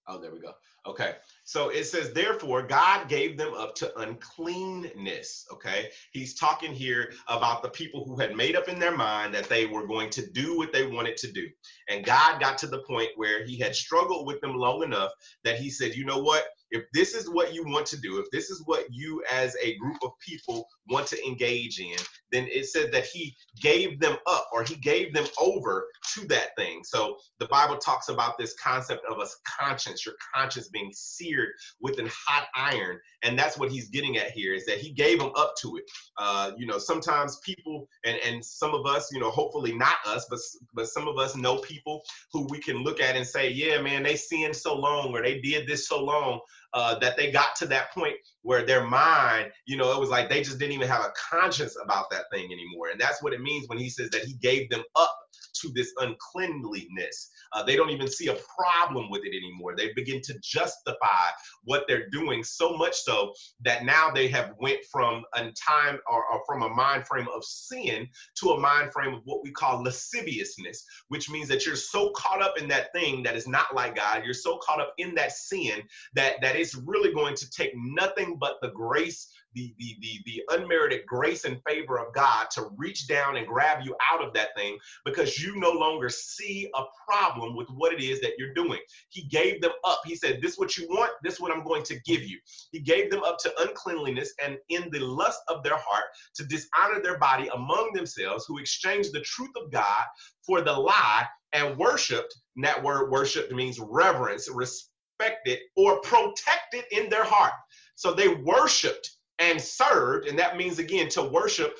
[0.08, 0.52] Oh, there we go.
[0.86, 1.16] Okay.
[1.42, 5.46] So it says, therefore, God gave them up to uncleanness.
[5.52, 5.88] Okay.
[6.12, 9.66] He's talking here about the people who had made up in their mind that they
[9.66, 11.48] were going to do what they wanted to do.
[11.88, 15.10] And God got to the point where he had struggled with them long enough
[15.42, 16.44] that he said, you know what?
[16.70, 19.76] If this is what you want to do, if this is what you as a
[19.76, 21.96] group of people want to engage in,
[22.32, 26.48] then it says that he gave them up or he gave them over to that
[26.56, 26.82] thing.
[26.84, 29.26] So the Bible talks about this concept of a
[29.60, 31.50] conscience, your conscience being seared
[31.80, 32.98] with an hot iron.
[33.22, 35.84] And that's what he's getting at here is that he gave them up to it.
[36.18, 40.26] Uh, you know, sometimes people and, and some of us, you know, hopefully not us,
[40.30, 40.38] but
[40.74, 42.02] but some of us know people
[42.32, 45.40] who we can look at and say, yeah, man, they sinned so long or they
[45.40, 46.40] did this so long
[46.76, 50.28] uh, that they got to that point where their mind, you know, it was like
[50.28, 52.88] they just didn't even have a conscience about that thing anymore.
[52.92, 55.16] And that's what it means when he says that he gave them up
[55.60, 57.30] to this uncleanliness.
[57.52, 59.74] Uh, they don't even see a problem with it anymore.
[59.76, 61.28] They begin to justify
[61.64, 63.32] what they're doing so much so
[63.64, 67.44] that now they have went from a time or, or from a mind frame of
[67.44, 68.08] sin
[68.40, 72.42] to a mind frame of what we call lasciviousness, which means that you're so caught
[72.42, 74.24] up in that thing that is not like God.
[74.24, 75.82] You're so caught up in that sin
[76.14, 80.42] that that it's really going to take nothing but the grace the, the, the, the
[80.56, 84.50] unmerited grace and favor of God to reach down and grab you out of that
[84.56, 88.80] thing because you no longer see a problem with what it is that you're doing.
[89.10, 90.02] He gave them up.
[90.06, 92.38] He said, This is what you want, this is what I'm going to give you.
[92.72, 96.04] He gave them up to uncleanliness and in the lust of their heart
[96.36, 100.04] to dishonor their body among themselves, who exchanged the truth of God
[100.46, 102.36] for the lie and worshiped.
[102.56, 107.52] And that word worship means reverence, respected, or protected in their heart.
[107.94, 111.76] So they worshiped and served and that means again to worship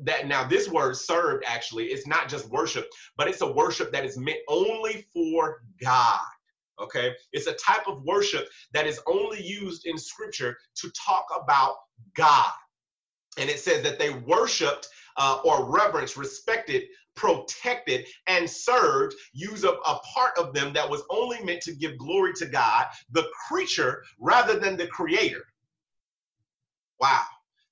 [0.00, 4.04] that now this word served actually it's not just worship but it's a worship that
[4.04, 6.20] is meant only for god
[6.80, 7.14] okay?
[7.32, 11.76] It's a type of worship that is only used in scripture to talk about
[12.16, 12.52] god.
[13.38, 16.84] And it says that they worshiped uh, or reverenced respected
[17.16, 21.98] protected and served use a, a part of them that was only meant to give
[21.98, 25.44] glory to god the creature rather than the creator
[27.00, 27.24] Wow.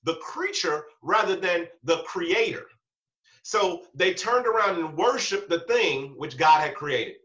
[0.05, 2.67] The creature rather than the creator.
[3.43, 7.17] So they turned around and worshiped the thing which God had created.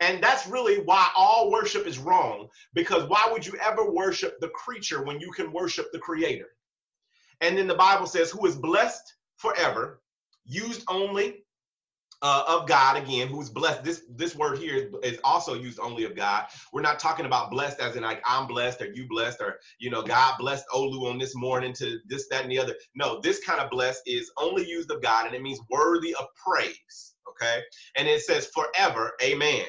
[0.00, 4.48] And that's really why all worship is wrong, because why would you ever worship the
[4.48, 6.48] creature when you can worship the creator?
[7.40, 10.00] And then the Bible says, who is blessed forever,
[10.44, 11.43] used only
[12.24, 13.84] uh, of God again, who's blessed.
[13.84, 16.46] This this word here is also used only of God.
[16.72, 19.90] We're not talking about blessed as in like I'm blessed or you blessed or you
[19.90, 22.74] know God blessed Olu on this morning to this that and the other.
[22.94, 26.24] No, this kind of blessed is only used of God, and it means worthy of
[26.34, 27.14] praise.
[27.28, 27.60] Okay,
[27.96, 29.66] and it says forever, Amen.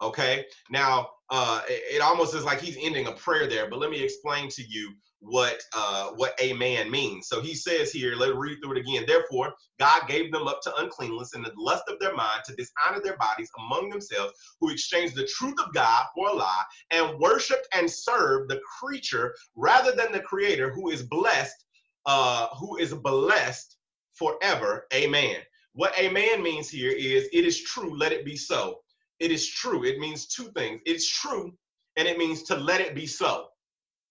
[0.00, 3.90] Okay, now uh, it, it almost is like he's ending a prayer there, but let
[3.90, 7.28] me explain to you what uh, what amen means.
[7.28, 9.04] So he says here, let me read through it again.
[9.06, 13.00] Therefore, God gave them up to uncleanness and the lust of their mind to dishonor
[13.02, 17.68] their bodies among themselves, who exchanged the truth of God for a lie and worshiped
[17.74, 21.64] and served the creature rather than the creator who is blessed,
[22.06, 23.76] uh, who is blessed
[24.14, 24.86] forever.
[24.94, 25.36] Amen.
[25.74, 28.80] What amen means here is it is true, let it be so.
[29.20, 29.84] It is true.
[29.84, 30.80] It means two things.
[30.86, 31.52] It's true,
[31.96, 33.49] and it means to let it be so.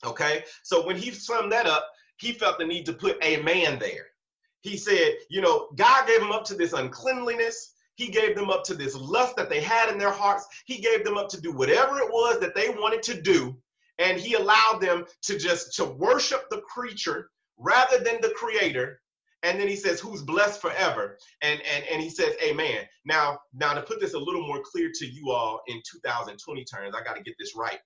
[0.05, 4.07] Okay, so when he summed that up, he felt the need to put amen there.
[4.62, 7.73] He said, you know, God gave them up to this uncleanliness.
[7.95, 10.47] He gave them up to this lust that they had in their hearts.
[10.65, 13.57] He gave them up to do whatever it was that they wanted to do.
[13.99, 19.01] And he allowed them to just to worship the creature rather than the creator.
[19.43, 21.17] And then he says, who's blessed forever.
[21.41, 22.85] And, and, and he says, amen.
[23.05, 26.95] Now, now to put this a little more clear to you all in 2020 terms,
[26.95, 27.79] I got to get this right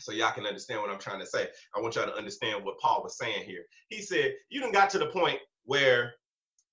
[0.00, 1.48] so y'all can understand what I'm trying to say.
[1.76, 3.64] I want y'all to understand what Paul was saying here.
[3.88, 6.14] He said, you didn't got to the point where,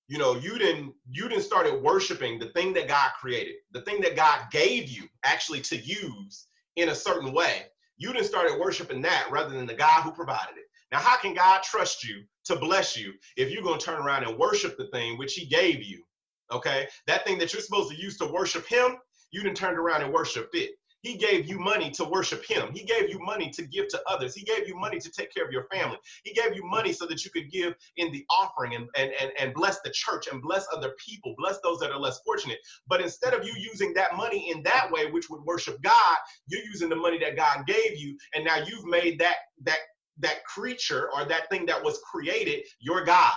[0.08, 4.00] you know, you didn't you didn't started worshiping the thing that God created, the thing
[4.00, 7.62] that God gave you actually to use in a certain way.
[7.96, 10.64] You didn't started worshiping that rather than the God who provided it.
[10.90, 14.24] Now, how can God trust you to bless you if you're going to turn around
[14.24, 16.02] and worship the thing which He gave you?
[16.50, 18.96] Okay, that thing that you're supposed to use to worship Him,
[19.30, 20.70] you didn't turn around and worship it.
[21.02, 22.70] He gave you money to worship him.
[22.74, 24.34] He gave you money to give to others.
[24.34, 25.96] He gave you money to take care of your family.
[26.24, 29.30] He gave you money so that you could give in the offering and, and, and,
[29.38, 32.58] and bless the church and bless other people, bless those that are less fortunate.
[32.88, 36.16] But instead of you using that money in that way, which would worship God,
[36.48, 39.78] you're using the money that God gave you, and now you've made that that
[40.18, 43.32] that creature or that thing that was created your God.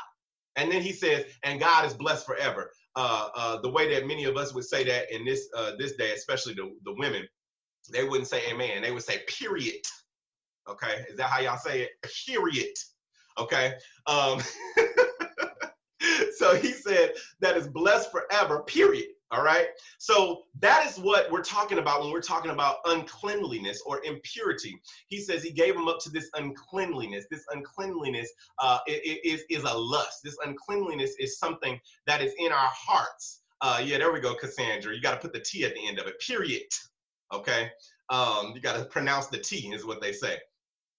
[0.55, 2.71] And then he says, and God is blessed forever.
[2.95, 5.95] Uh, uh, the way that many of us would say that in this uh, this
[5.95, 7.27] day, especially the, the women,
[7.91, 8.81] they wouldn't say amen.
[8.81, 9.81] They would say period.
[10.67, 11.91] Okay, is that how y'all say it?
[12.25, 12.73] Period.
[13.37, 13.73] Okay.
[14.07, 14.41] Um,
[16.37, 19.07] so he said that is blessed forever, period.
[19.31, 19.67] All right.
[19.97, 24.79] So that is what we're talking about when we're talking about uncleanliness or impurity.
[25.07, 27.25] He says he gave him up to this uncleanliness.
[27.31, 30.19] This uncleanliness uh, is, is a lust.
[30.23, 33.41] This uncleanliness is something that is in our hearts.
[33.61, 34.93] Uh, yeah, there we go, Cassandra.
[34.93, 36.61] You got to put the T at the end of it, period.
[37.33, 37.71] Okay.
[38.09, 40.37] Um, you got to pronounce the T, is what they say.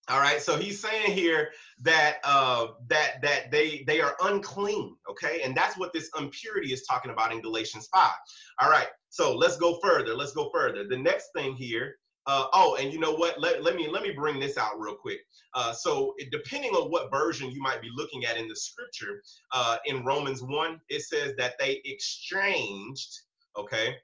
[0.08, 1.48] All right, so he's saying here
[1.80, 6.82] that uh, that that they they are unclean, okay, and that's what this impurity is
[6.82, 8.12] talking about in Galatians five.
[8.60, 10.14] All right, so let's go further.
[10.14, 10.86] Let's go further.
[10.86, 11.96] The next thing here.
[12.26, 13.40] Uh, oh, and you know what?
[13.40, 15.20] Let, let me let me bring this out real quick.
[15.54, 19.76] Uh, so depending on what version you might be looking at in the scripture, uh,
[19.86, 23.10] in Romans one, it says that they exchanged,
[23.56, 23.96] okay,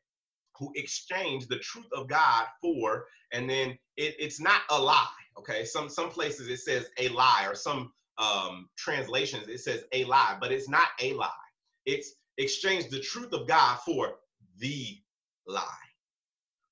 [0.60, 5.08] who exchange the truth of God for, and then it, it's not a lie
[5.40, 10.04] Okay, some some places it says a lie, or some um, translations it says a
[10.04, 11.30] lie, but it's not a lie.
[11.86, 14.16] It's exchange the truth of God for
[14.58, 14.98] the
[15.46, 15.64] lie.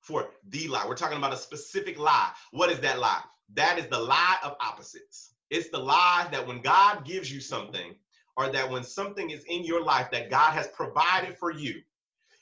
[0.03, 0.87] For the lie.
[0.87, 2.31] We're talking about a specific lie.
[2.51, 3.23] What is that lie?
[3.55, 5.33] That is the lie of opposites.
[5.51, 7.95] It's the lie that when God gives you something,
[8.37, 11.81] or that when something is in your life that God has provided for you,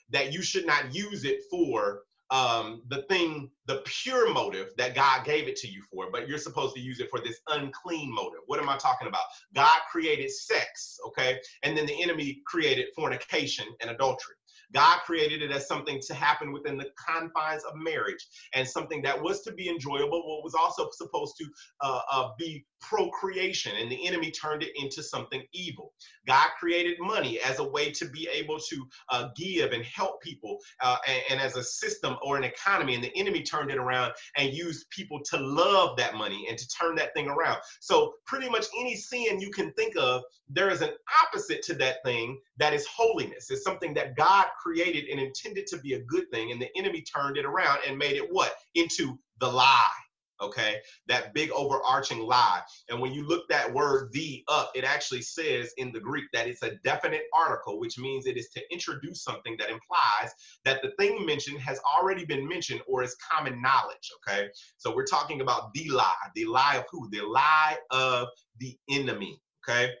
[0.09, 5.23] that you should not use it for um, the thing, the pure motive that God
[5.23, 8.41] gave it to you for, but you're supposed to use it for this unclean motive.
[8.47, 9.23] What am I talking about?
[9.55, 11.39] God created sex, okay?
[11.63, 14.35] And then the enemy created fornication and adultery.
[14.73, 19.21] God created it as something to happen within the confines of marriage and something that
[19.21, 21.45] was to be enjoyable, but was also supposed to
[21.81, 23.73] uh, uh, be procreation.
[23.79, 25.93] And the enemy turned it into something evil.
[26.25, 30.57] God created money as a way to be able to uh, give and help people
[30.81, 32.95] uh, and, and as a system or an economy.
[32.95, 36.67] And the enemy turned it around and used people to love that money and to
[36.67, 37.57] turn that thing around.
[37.79, 40.91] So, pretty much any sin you can think of, there is an
[41.23, 43.49] opposite to that thing that is holiness.
[43.49, 47.01] It's something that God created and intended to be a good thing, and the enemy
[47.01, 48.55] turned it around and made it what?
[48.75, 49.87] Into the lie.
[50.41, 52.61] Okay, that big overarching lie.
[52.89, 56.47] And when you look that word the up, it actually says in the Greek that
[56.47, 60.31] it's a definite article, which means it is to introduce something that implies
[60.65, 64.11] that the thing mentioned has already been mentioned or is common knowledge.
[64.17, 67.09] Okay, so we're talking about the lie, the lie of who?
[67.09, 68.27] The lie of
[68.59, 69.41] the enemy.
[69.67, 69.91] Okay,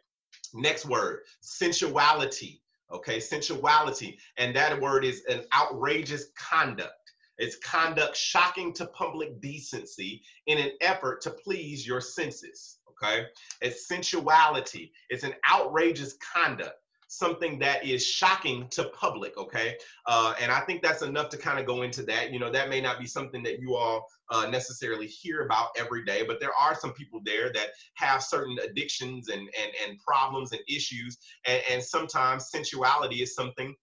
[0.53, 7.06] next word sensuality okay sensuality and that word is an outrageous conduct
[7.37, 13.25] it's conduct shocking to public decency in an effort to please your senses okay?
[13.61, 14.91] It's sensuality.
[15.09, 16.75] It's an outrageous conduct
[17.09, 19.77] something that is shocking to public okay?
[20.07, 22.33] Uh, and i think that's enough to kind of go into that.
[22.33, 26.03] You know that may not be something that you all uh, necessarily hear about every
[26.03, 30.51] day but there are some people there that have certain addictions and and, and problems
[30.51, 33.73] and issues and, and sometimes sensuality is something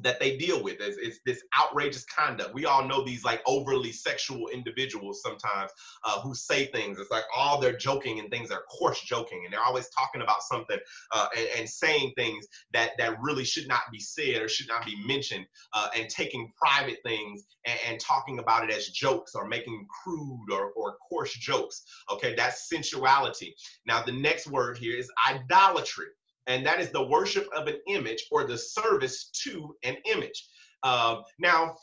[0.00, 2.54] that they deal with is, is this outrageous conduct.
[2.54, 5.70] We all know these like overly sexual individuals sometimes
[6.04, 6.98] uh, who say things.
[6.98, 10.42] It's like all they're joking and things are coarse joking, and they're always talking about
[10.42, 10.78] something
[11.12, 14.84] uh, and, and, saying things that that really should not be said or should not
[14.84, 19.46] be mentioned, uh, and taking private things and, and, talking about it as jokes or
[19.46, 21.82] making crude or, or coarse jokes.
[22.10, 23.54] Okay, that's sensuality.
[23.86, 26.06] Now the next word here is idolatry
[26.46, 30.48] and that is the worship of an image or the service to an image.
[30.82, 31.76] Uh, now,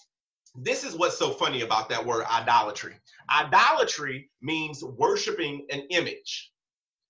[0.55, 2.95] this is what's so funny about that word idolatry.
[3.29, 6.51] Idolatry means worshiping an image,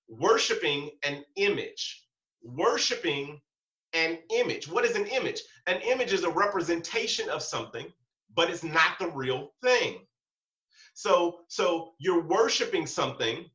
[0.08, 2.04] worshiping an image,
[2.44, 3.40] worshiping
[3.94, 4.68] an image.
[4.68, 5.42] What is an image?
[5.68, 7.88] An image is a representation of something,
[8.36, 10.06] but it's not the real thing.
[10.94, 13.46] So, so you're worshiping something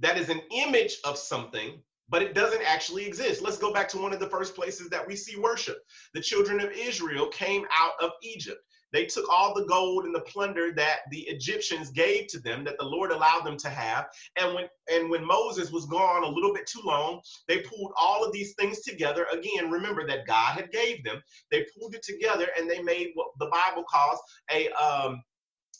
[0.00, 3.42] that is an image of something, but it doesn't actually exist.
[3.42, 5.78] Let's go back to one of the first places that we see worship.
[6.14, 8.60] The children of Israel came out of Egypt.
[8.92, 12.78] They took all the gold and the plunder that the Egyptians gave to them, that
[12.78, 14.06] the Lord allowed them to have.
[14.36, 18.24] And when and when Moses was gone a little bit too long, they pulled all
[18.24, 19.26] of these things together.
[19.32, 21.22] Again, remember that God had gave them.
[21.50, 25.22] They pulled it together and they made what the Bible calls a um,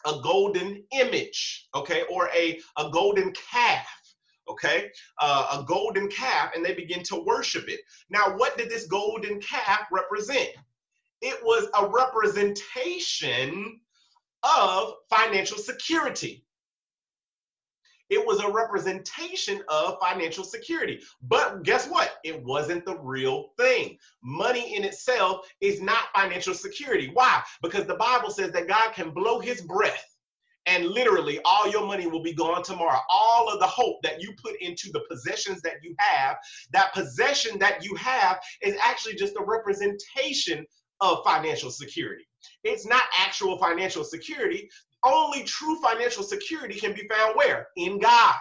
[0.07, 3.87] a golden image, okay, or a, a golden calf
[4.49, 7.81] okay, uh, a golden calf, and they begin to worship it.
[8.11, 10.51] Now, what did this golden calf represent?
[11.21, 13.81] It was a representation
[14.43, 16.45] of financial security.
[18.11, 21.01] It was a representation of financial security.
[21.23, 22.19] But guess what?
[22.25, 23.99] It wasn't the real thing.
[24.23, 27.11] Money in itself is not financial security.
[27.13, 27.43] Why?
[27.63, 30.17] Because the Bible says that God can blow his breath
[30.69, 33.01] and literally all your money will be gone tomorrow.
[33.11, 36.37] All of the hope that you put into the possessions that you have,
[36.73, 40.67] that possession that you have is actually just a representation
[41.01, 42.29] of financial security.
[42.65, 44.69] It's not actual financial security.
[45.05, 47.69] Only true financial security can be found where?
[47.77, 48.35] In God.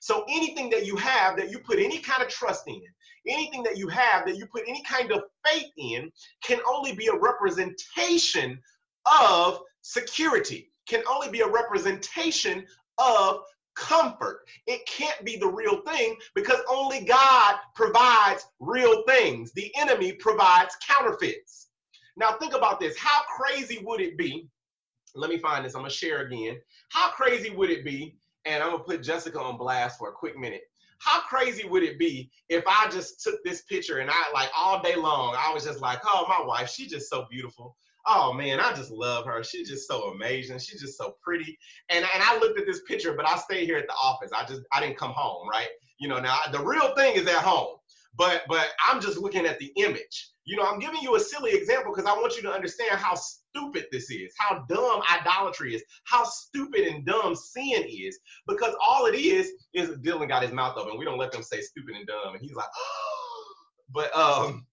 [0.00, 2.80] So anything that you have that you put any kind of trust in,
[3.26, 6.10] anything that you have that you put any kind of faith in,
[6.42, 8.58] can only be a representation
[9.06, 12.66] of security, can only be a representation
[12.98, 13.42] of
[13.76, 14.40] comfort.
[14.66, 19.52] It can't be the real thing because only God provides real things.
[19.52, 21.68] The enemy provides counterfeits.
[22.16, 22.98] Now, think about this.
[22.98, 24.48] How crazy would it be?
[25.14, 25.74] Let me find this.
[25.74, 26.58] I'm going to share again.
[26.90, 28.16] How crazy would it be?
[28.44, 30.62] And I'm going to put Jessica on blast for a quick minute.
[30.98, 34.82] How crazy would it be if I just took this picture and I, like, all
[34.82, 37.76] day long, I was just like, oh, my wife, she's just so beautiful.
[38.06, 39.42] Oh man, I just love her.
[39.42, 40.58] She's just so amazing.
[40.58, 41.58] She's just so pretty.
[41.88, 44.30] And and I looked at this picture, but I stayed here at the office.
[44.36, 45.68] I just I didn't come home, right?
[45.98, 47.76] You know, now the real thing is at home.
[48.16, 50.30] But but I'm just looking at the image.
[50.44, 53.14] You know, I'm giving you a silly example because I want you to understand how
[53.14, 58.18] stupid this is, how dumb idolatry is, how stupid and dumb sin is.
[58.48, 60.98] Because all it is is Dylan got his mouth open.
[60.98, 63.54] We don't let them say stupid and dumb, and he's like, oh.
[63.92, 64.66] but um,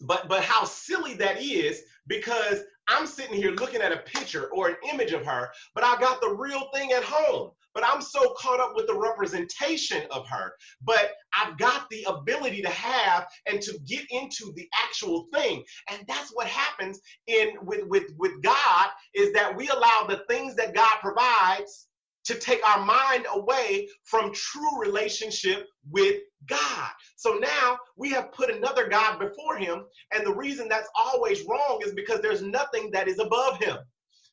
[0.00, 2.58] but but how silly that is because
[2.88, 6.20] I'm sitting here looking at a picture or an image of her, but I got
[6.20, 7.52] the real thing at home.
[7.72, 10.50] But I'm so caught up with the representation of her.
[10.82, 15.62] But I've got the ability to have and to get into the actual thing.
[15.88, 20.56] And that's what happens in with with with God is that we allow the things
[20.56, 21.86] that God provides
[22.24, 26.90] to take our mind away from true relationship with God.
[27.16, 29.84] So now we have put another God before him.
[30.12, 33.78] And the reason that's always wrong is because there's nothing that is above him.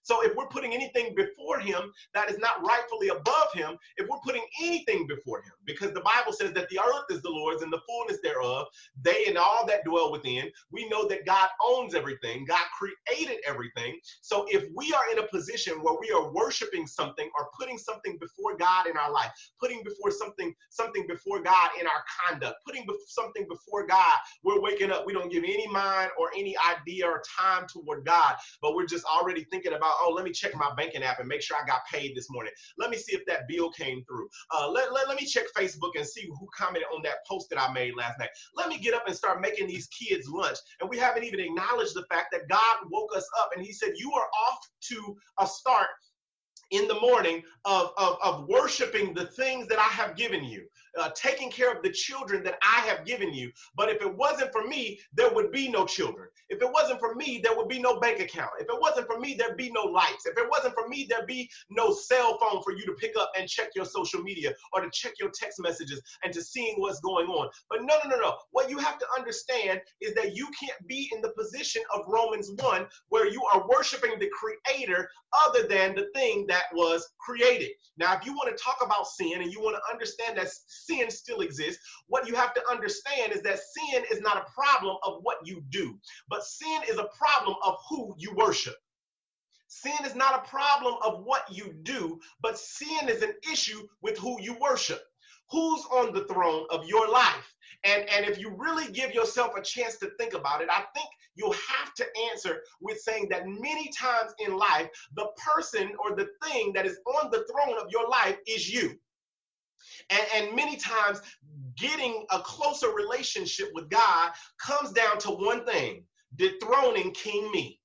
[0.08, 4.22] So if we're putting anything before him that is not rightfully above him, if we're
[4.24, 7.74] putting anything before him, because the Bible says that the earth is the Lord's and
[7.74, 8.68] the fullness thereof,
[9.02, 14.00] they and all that dwell within, we know that God owns everything, God created everything.
[14.22, 18.18] So if we are in a position where we are worshiping something or putting something
[18.18, 22.86] before God in our life, putting before something something before God in our conduct, putting
[23.08, 27.22] something before God, we're waking up, we don't give any mind or any idea or
[27.38, 31.04] time toward God, but we're just already thinking about oh, let me check my banking
[31.04, 32.54] app and make sure I got paid this morning.
[32.78, 34.28] Let me see if that bill came through.
[34.56, 37.62] Uh, let, let, let me check Facebook and see who commented on that post that
[37.62, 38.30] I made last night.
[38.56, 40.58] Let me get up and start making these kids lunch.
[40.82, 43.94] And we haven't even acknowledged the fact that God woke us up and He said,
[43.96, 45.88] You are off to a start
[46.72, 50.68] in the morning of, of, of worshiping the things that I have given you,
[50.98, 53.52] uh, taking care of the children that I have given you.
[53.76, 56.28] But if it wasn't for me, there would be no children.
[56.50, 58.52] If it wasn't for me, there would be no bank account.
[58.60, 60.26] If it wasn't for me, there'd be no lights.
[60.26, 63.32] If it wasn't for me, there'd be no cell phone for you to pick up
[63.38, 67.00] and check your social media or to check your text messages and to seeing what's
[67.02, 67.50] going on.
[67.70, 68.36] But no, no, no, no.
[68.52, 72.52] What you have to understand is that you can't be in the position of Romans
[72.58, 75.10] 1 where you are worshiping the creator
[75.46, 77.72] other than the thing that was created.
[77.98, 80.48] Now, if you want to talk about sin and you want to understand that
[80.88, 84.98] sin still exists, what you have to understand is that sin is not a problem
[85.04, 88.76] of what you do, but sin is a problem of who you worship.
[89.68, 94.18] Sin is not a problem of what you do, but sin is an issue with
[94.18, 95.02] who you worship
[95.50, 97.54] who's on the throne of your life.
[97.84, 101.08] And, and if you really give yourself a chance to think about it, I think
[101.36, 106.28] you'll have to answer with saying that many times in life, the person or the
[106.44, 108.98] thing that is on the throne of your life is you.
[110.10, 111.22] And, and many times,
[111.76, 116.04] getting a closer relationship with God comes down to one thing
[116.36, 117.80] dethroning King Me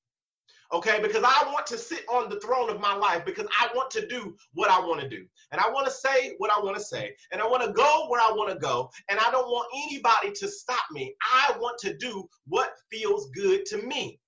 [0.72, 1.00] okay?
[1.00, 4.06] Because I want to sit on the throne of my life because I want to
[4.06, 5.24] do what I want to do.
[5.50, 7.14] And I want to say what I want to say.
[7.30, 8.90] And I want to go where I want to go.
[9.10, 11.14] And I don't want anybody to stop me.
[11.22, 14.18] I want to do what feels good to me.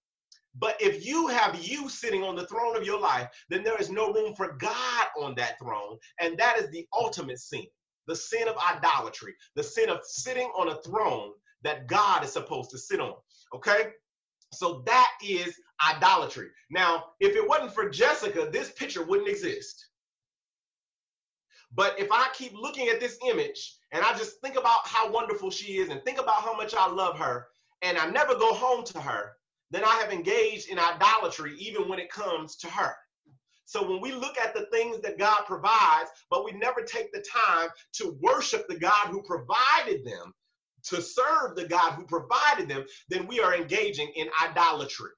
[0.57, 3.91] But if you have you sitting on the throne of your life, then there is
[3.91, 5.99] no room for God on that throne.
[6.21, 7.65] And that is the ultimate sin
[8.07, 11.33] the sin of idolatry, the sin of sitting on a throne
[11.63, 13.15] that God is supposed to sit on.
[13.55, 13.93] Okay?
[14.53, 16.49] So that is idolatry.
[16.71, 19.87] Now, if it wasn't for Jessica, this picture wouldn't exist.
[21.75, 25.51] But if I keep looking at this image and I just think about how wonderful
[25.51, 27.49] she is and think about how much I love her
[27.83, 29.33] and I never go home to her,
[29.71, 32.95] then I have engaged in idolatry even when it comes to her.
[33.65, 37.25] So when we look at the things that God provides, but we never take the
[37.49, 40.33] time to worship the God who provided them,
[40.85, 45.11] to serve the God who provided them, then we are engaging in idolatry.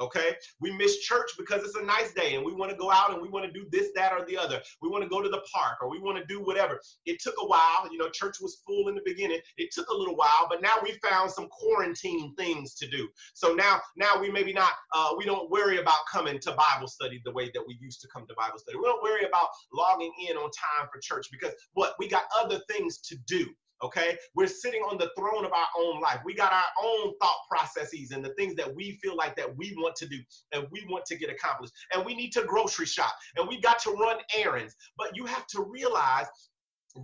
[0.00, 3.12] Okay, we miss church because it's a nice day and we want to go out
[3.12, 4.60] and we want to do this, that, or the other.
[4.80, 6.80] We want to go to the park or we want to do whatever.
[7.04, 7.88] It took a while.
[7.90, 9.40] You know, church was full in the beginning.
[9.58, 13.08] It took a little while, but now we found some quarantine things to do.
[13.34, 17.20] So now, now we maybe not, uh, we don't worry about coming to Bible study
[17.24, 18.78] the way that we used to come to Bible study.
[18.78, 22.60] We don't worry about logging in on time for church because what we got other
[22.68, 23.46] things to do
[23.82, 24.16] okay?
[24.34, 26.20] We're sitting on the throne of our own life.
[26.24, 29.74] We got our own thought processes and the things that we feel like that we
[29.78, 30.18] want to do
[30.52, 31.72] and we want to get accomplished.
[31.94, 34.74] And we need to grocery shop and we got to run errands.
[34.98, 36.26] But you have to realize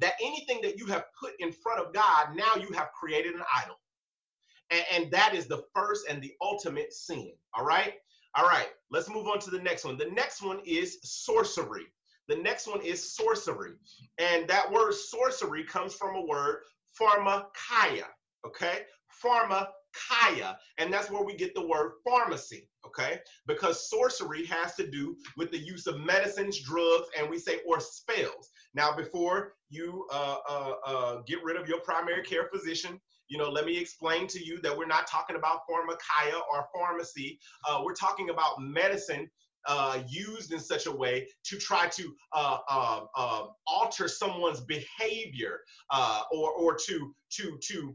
[0.01, 3.43] that anything that you have put in front of God, now you have created an
[3.57, 3.77] idol.
[4.71, 7.33] And, and that is the first and the ultimate sin.
[7.55, 7.95] All right?
[8.35, 9.97] All right, let's move on to the next one.
[9.97, 11.87] The next one is sorcery.
[12.29, 13.73] The next one is sorcery.
[14.19, 16.63] And that word sorcery comes from a word
[17.01, 18.05] pharmakia,
[18.47, 18.83] okay?
[19.25, 20.57] Pharmakia.
[20.77, 23.21] And that's where we get the word pharmacy, okay?
[23.47, 27.81] Because sorcery has to do with the use of medicines, drugs, and we say, or
[27.81, 28.51] spells.
[28.75, 33.51] Now, before you uh, uh, uh, get rid of your primary care physician, you know,
[33.51, 37.39] let me explain to you that we're not talking about pharmakia or pharmacy.
[37.69, 39.29] Uh, we're talking about medicine
[39.67, 46.23] uh, used in such a way to try to uh, uh, alter someone's behavior uh,
[46.33, 47.95] or, or to, to, to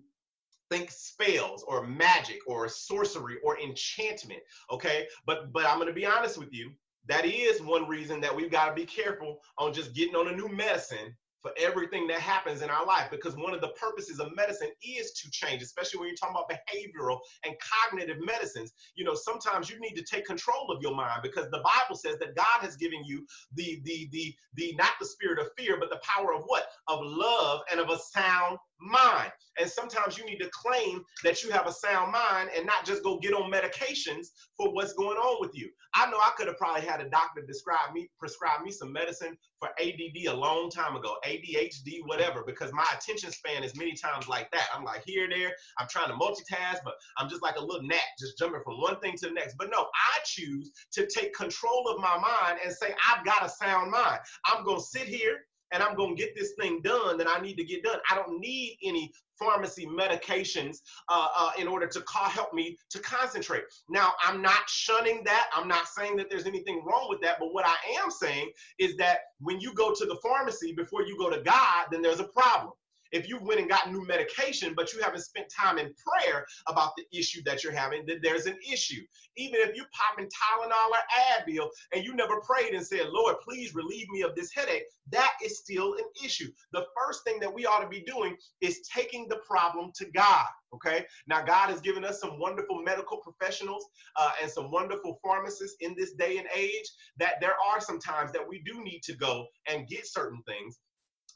[0.70, 4.42] think spells or magic or sorcery or enchantment
[4.72, 5.08] okay?
[5.26, 6.72] But but i'm going to be honest with you.
[7.08, 10.36] That is one reason that we've got to be careful on just getting on a
[10.36, 14.36] new medicine for everything that happens in our life because one of the purposes of
[14.36, 18.74] medicine is to change especially when you're talking about behavioral and cognitive medicines.
[18.96, 22.18] You know sometimes you need to take control of your mind because the bible says
[22.20, 25.90] that god has given you the the the the not the spirit of fear but
[25.90, 26.66] the power of what?
[26.88, 29.32] Of love and of a sound mind.
[29.60, 33.04] And sometimes you need to claim that you have a sound mind and not just
[33.04, 34.28] go get on medications
[34.58, 35.70] for what's going on with you.
[35.96, 39.38] I know I could have probably had a doctor describe me, prescribe me some medicine
[39.60, 44.28] for ADD a long time ago, ADHD, whatever, because my attention span is many times
[44.28, 44.68] like that.
[44.76, 48.02] I'm like here, there, I'm trying to multitask, but I'm just like a little gnat,
[48.20, 49.56] just jumping from one thing to the next.
[49.58, 53.50] But no, I choose to take control of my mind and say, I've got a
[53.50, 54.20] sound mind.
[54.46, 57.42] I'm going to sit here and I'm going to get this thing done that I
[57.42, 57.98] need to get done.
[58.10, 60.78] I don't need any pharmacy medications
[61.10, 63.64] uh, uh, in order to call, help me to concentrate.
[63.90, 65.50] Now, I'm not shunning that.
[65.54, 67.38] I'm not saying that there's anything wrong with that.
[67.40, 71.18] But what I am saying is that when you go to the pharmacy before you
[71.18, 72.74] go to God, then there's a problem
[73.14, 76.92] if you went and got new medication, but you haven't spent time in prayer about
[76.98, 79.02] the issue that you're having, then there's an issue.
[79.38, 80.98] Even if you popping Tylenol or
[81.38, 85.34] Advil and you never prayed and said, Lord, please relieve me of this headache, that
[85.44, 86.50] is still an issue.
[86.72, 90.48] The first thing that we ought to be doing is taking the problem to God.
[90.74, 91.06] Okay.
[91.28, 93.86] Now, God has given us some wonderful medical professionals
[94.18, 98.32] uh, and some wonderful pharmacists in this day and age that there are some times
[98.32, 100.80] that we do need to go and get certain things.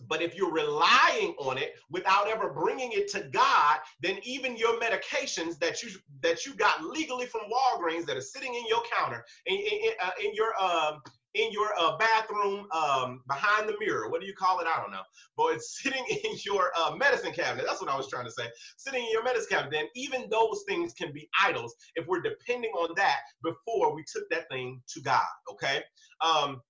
[0.07, 4.79] But if you're relying on it without ever bringing it to God, then even your
[4.79, 5.89] medications that you
[6.21, 10.11] that you got legally from Walgreens that are sitting in your counter in, in, uh,
[10.23, 11.01] in your um,
[11.33, 14.09] in your uh, bathroom um, behind the mirror.
[14.09, 14.67] What do you call it?
[14.67, 15.03] I don't know.
[15.35, 17.65] But it's sitting in your uh, medicine cabinet.
[17.67, 18.45] That's what I was trying to say.
[18.77, 19.71] Sitting in your medicine cabinet.
[19.71, 24.29] Then even those things can be idols if we're depending on that before we took
[24.29, 25.25] that thing to God.
[25.51, 25.83] Okay.
[26.21, 26.61] Um,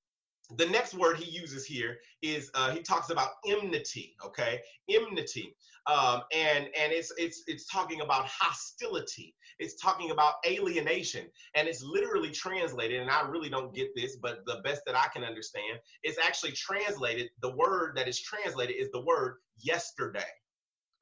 [0.55, 4.61] the next word he uses here is uh, he talks about enmity okay?
[4.89, 5.55] Enmity
[5.87, 9.35] um, and and it's it's it's talking about hostility.
[9.59, 11.25] It's talking about alienation
[11.55, 15.07] and it's literally translated and i really don't get this but the best that i
[15.11, 20.29] can understand it's actually translated the word that is translated is the word yesterday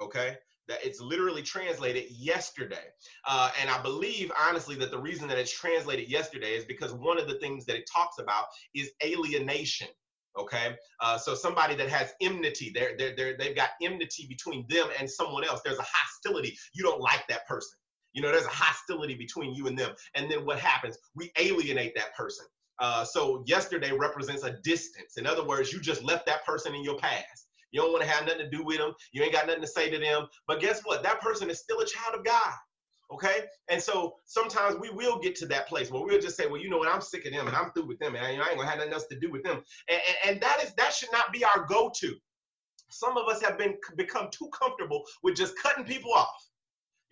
[0.01, 0.37] okay
[0.67, 2.85] that it's literally translated yesterday.
[3.27, 7.19] Uh, and I believe, honestly, that the reason that it's translated yesterday is because one
[7.19, 9.87] of the things that it talks about is alienation.
[10.37, 14.87] Okay, uh, so somebody that has enmity, they're, they're, they're, they've got enmity between them
[14.99, 15.61] and someone else.
[15.63, 16.57] There's a hostility.
[16.73, 17.77] You don't like that person.
[18.11, 19.91] You know, there's a hostility between you and them.
[20.13, 20.97] And then what happens?
[21.15, 22.45] We alienate that person.
[22.79, 25.17] Uh, so yesterday represents a distance.
[25.17, 27.44] In other words, you just left that person in your past.
[27.75, 28.93] You don't want to have nothing to do with them.
[29.11, 30.27] You ain't got nothing to say to them.
[30.47, 31.03] But guess what?
[31.03, 32.53] That person is still a child of God.
[33.11, 33.43] Okay.
[33.67, 36.69] And so sometimes we will get to that place where we'll just say, well, you
[36.69, 36.87] know what?
[36.87, 38.93] I'm sick of them and I'm through with them and I, ain't to have nothing
[38.93, 39.61] else to do with them.
[39.89, 42.15] And, and, and that is, that should not be our go-to.
[42.91, 46.47] Some of us have been become too comfortable with just cutting people off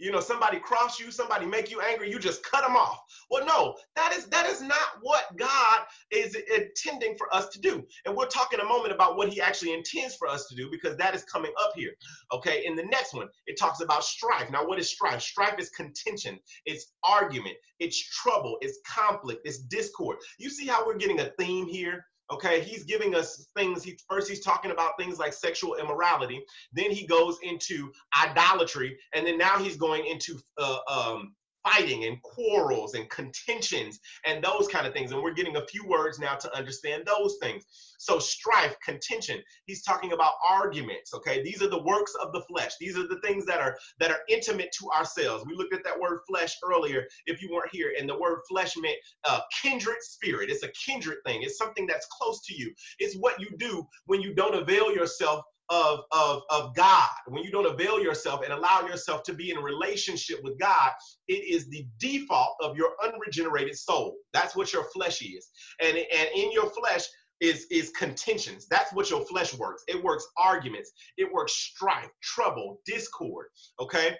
[0.03, 2.99] you know, somebody cross you, somebody make you angry, you just cut them off.
[3.31, 5.79] Well, no, that is that is not what God
[6.11, 7.83] is intending for us to do.
[8.05, 10.69] And we'll talk in a moment about what he actually intends for us to do
[10.69, 11.91] because that is coming up here.
[12.33, 14.51] Okay, in the next one, it talks about strife.
[14.51, 15.21] Now, what is strife?
[15.21, 20.17] Strife is contention, it's argument, it's trouble, it's conflict, it's discord.
[20.37, 22.05] You see how we're getting a theme here?
[22.33, 23.83] Okay, he's giving us things.
[23.83, 26.43] He first he's talking about things like sexual immorality.
[26.73, 32.21] Then he goes into idolatry, and then now he's going into uh, um, fighting and
[32.21, 35.11] quarrels and contentions and those kind of things.
[35.11, 37.63] And we're getting a few words now to understand those things.
[37.97, 39.41] So strife, contention.
[39.65, 41.13] He's talking about arguments.
[41.13, 42.73] Okay, these are the works of the flesh.
[42.79, 45.45] These are the things that are that are intimate to ourselves.
[45.45, 47.05] We looked at that word flesh earlier.
[47.25, 50.49] If you weren't here, and the word flesh meant uh, kindred spirit.
[50.49, 51.43] It's a kindred thing.
[51.43, 52.73] It's something that's close to you.
[52.99, 57.51] It's what you do when you don't avail yourself of, of, of God, when you
[57.51, 60.91] don't avail yourself and allow yourself to be in relationship with God,
[61.27, 64.15] it is the default of your unregenerated soul.
[64.33, 65.49] That's what your flesh is.
[65.81, 67.03] And, and in your flesh,
[67.41, 68.67] is is contentions.
[68.69, 69.83] That's what your flesh works.
[69.87, 70.91] It works arguments.
[71.17, 73.47] It works strife, trouble, discord.
[73.81, 74.15] Okay.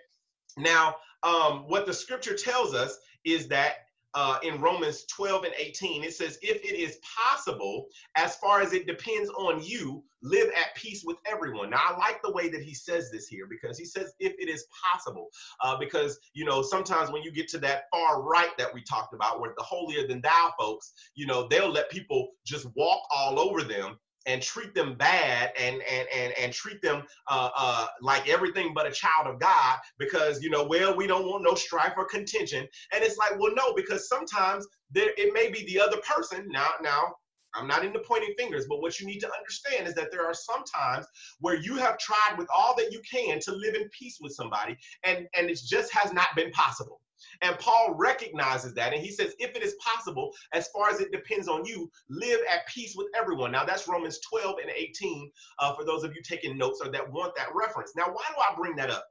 [0.58, 3.76] Now, um, what the scripture tells us is that
[4.16, 8.74] uh, in Romans 12 and 18, it says, If it is possible, as far as
[8.74, 11.70] it depends on you, live at peace with everyone.
[11.70, 14.50] Now, I like the way that he says this here because he says, If it
[14.50, 15.30] is possible.
[15.62, 19.14] Uh, because, you know, sometimes when you get to that far right that we talked
[19.14, 23.40] about, where the holier than thou folks, you know, they'll let people just walk all
[23.40, 28.28] over them and treat them bad and and and, and treat them uh, uh, like
[28.30, 31.94] everything but a child of God because you know well we don't want no strife
[31.98, 35.98] or contention and it's like well no because sometimes there it may be the other
[35.98, 37.14] person now now
[37.56, 40.34] I'm not into pointing fingers, but what you need to understand is that there are
[40.34, 41.06] some times
[41.40, 44.76] where you have tried with all that you can to live in peace with somebody,
[45.04, 47.00] and, and it just has not been possible.
[47.44, 48.94] And Paul recognizes that.
[48.94, 52.40] And he says, if it is possible, as far as it depends on you, live
[52.50, 53.52] at peace with everyone.
[53.52, 57.12] Now, that's Romans 12 and 18 uh, for those of you taking notes or that
[57.12, 57.92] want that reference.
[57.96, 59.06] Now, why do I bring that up?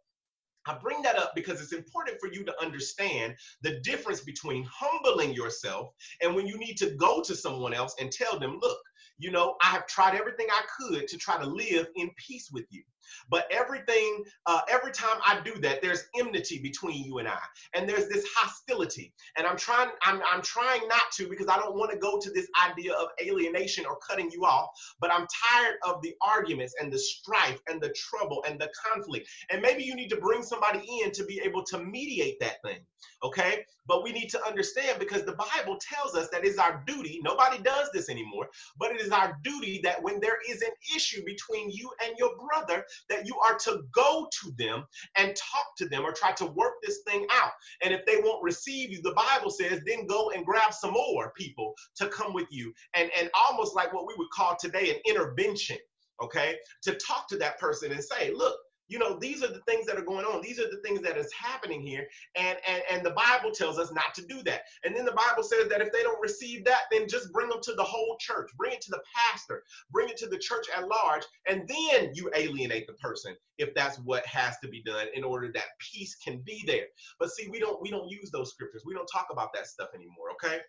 [0.67, 5.35] I bring that up because it's important for you to understand the difference between humbling
[5.35, 5.89] yourself
[6.23, 8.79] and when you need to go to someone else and tell them, look,
[9.19, 12.65] you know, I have tried everything I could to try to live in peace with
[12.71, 12.83] you.
[13.29, 17.39] But everything, uh, every time I do that, there's enmity between you and I,
[17.75, 19.13] and there's this hostility.
[19.37, 22.31] And I'm trying, I'm, I'm trying not to because I don't want to go to
[22.31, 24.71] this idea of alienation or cutting you off.
[25.01, 29.29] But I'm tired of the arguments and the strife and the trouble and the conflict.
[29.51, 32.79] And maybe you need to bring somebody in to be able to mediate that thing.
[33.25, 37.21] Okay, but we need to understand because the Bible tells us that it's our duty.
[37.23, 38.49] Nobody does this anymore,
[38.79, 42.31] but it is our duty that when there is an issue between you and your
[42.37, 44.85] brother, that you are to go to them
[45.17, 47.53] and talk to them or try to work this thing out.
[47.83, 51.33] And if they won't receive you, the Bible says, then go and grab some more
[51.37, 52.73] people to come with you.
[52.95, 55.79] And, and almost like what we would call today an intervention,
[56.23, 56.57] okay?
[56.83, 58.57] To talk to that person and say, look,
[58.89, 60.43] you know these are the things that are going on.
[60.43, 62.07] These are the things that is happening here.
[62.37, 64.63] And and and the bible tells us not to do that.
[64.85, 67.61] And then the bible says that if they don't receive that then just bring them
[67.63, 68.51] to the whole church.
[68.57, 69.63] Bring it to the pastor.
[69.91, 71.23] Bring it to the church at large.
[71.49, 75.51] And then you alienate the person if that's what has to be done in order
[75.53, 76.87] that peace can be there.
[77.19, 78.83] But see we don't we don't use those scriptures.
[78.87, 80.61] We don't talk about that stuff anymore okay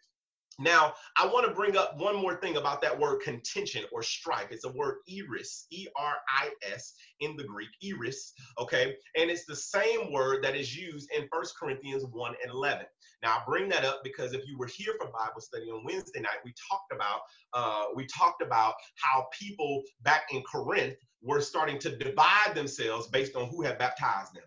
[0.59, 4.47] now, I want to bring up one more thing about that word contention or strife.
[4.51, 8.95] It's a word eris, E R I S in the Greek, eris, okay?
[9.17, 12.85] And it's the same word that is used in First Corinthians 1 and 11.
[13.23, 16.19] Now, I bring that up because if you were here for Bible study on Wednesday
[16.19, 17.21] night, we talked about
[17.53, 23.35] uh, we talked about how people back in Corinth were starting to divide themselves based
[23.35, 24.43] on who had baptized them.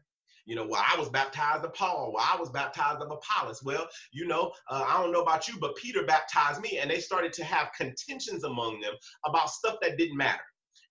[0.47, 2.13] You know, well, I was baptized of Paul.
[2.15, 3.63] Well, I was baptized of Apollos.
[3.65, 7.01] Well, you know, uh, I don't know about you, but Peter baptized me, and they
[7.01, 8.95] started to have contentions among them
[9.25, 10.43] about stuff that didn't matter.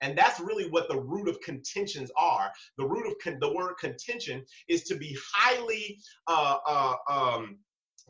[0.02, 2.52] And that's really what the root of contentions are.
[2.78, 5.98] The root of con- the word contention is to be highly
[6.28, 7.58] uh, uh, um,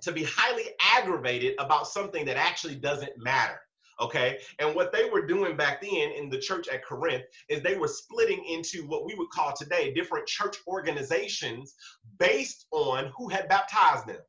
[0.02, 0.64] to be highly
[0.98, 3.60] aggravated about something that actually doesn't matter
[4.00, 4.40] okay?
[4.60, 7.88] And what they were doing back then in the church at Corinth is they were
[7.88, 11.76] splitting into what we would call today different church organizations
[12.20, 14.22] based on who had baptized them.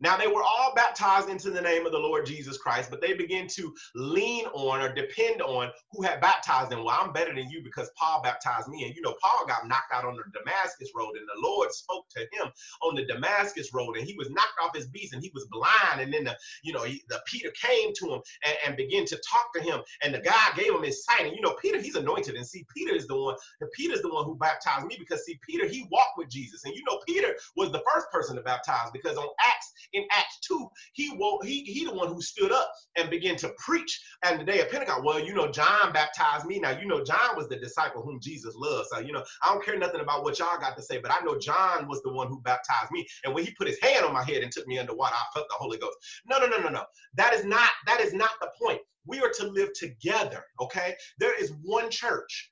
[0.00, 3.14] Now they were all baptized into the name of the Lord Jesus Christ, but they
[3.14, 6.84] began to lean on or depend on who had baptized them.
[6.84, 8.84] Well, I'm better than you because Paul baptized me.
[8.84, 12.06] And you know, Paul got knocked out on the Damascus road, and the Lord spoke
[12.16, 12.50] to him
[12.82, 16.00] on the Damascus road, and he was knocked off his beast and he was blind.
[16.00, 19.16] And then the, you know, he, the Peter came to him and, and began to
[19.30, 21.26] talk to him, and the guy gave him his sight.
[21.26, 22.36] And you know, Peter, he's anointed.
[22.36, 23.36] And see, Peter is the one,
[23.74, 26.64] Peter's the one who baptized me because see, Peter, he walked with Jesus.
[26.64, 30.38] And you know, Peter was the first person to baptize because on Acts, in Acts
[30.46, 34.40] 2, he woke, he he the one who stood up and began to preach and
[34.40, 35.04] the day of Pentecost.
[35.04, 36.58] Well, you know, John baptized me.
[36.58, 38.88] Now, you know, John was the disciple whom Jesus loved.
[38.92, 41.24] So, you know, I don't care nothing about what y'all got to say, but I
[41.24, 43.06] know John was the one who baptized me.
[43.24, 45.48] And when he put his hand on my head and took me underwater, I felt
[45.48, 45.96] the Holy Ghost.
[46.26, 46.84] No, no, no, no, no.
[47.16, 48.80] That is not, that is not the point.
[49.06, 50.94] We are to live together, okay?
[51.18, 52.49] There is one church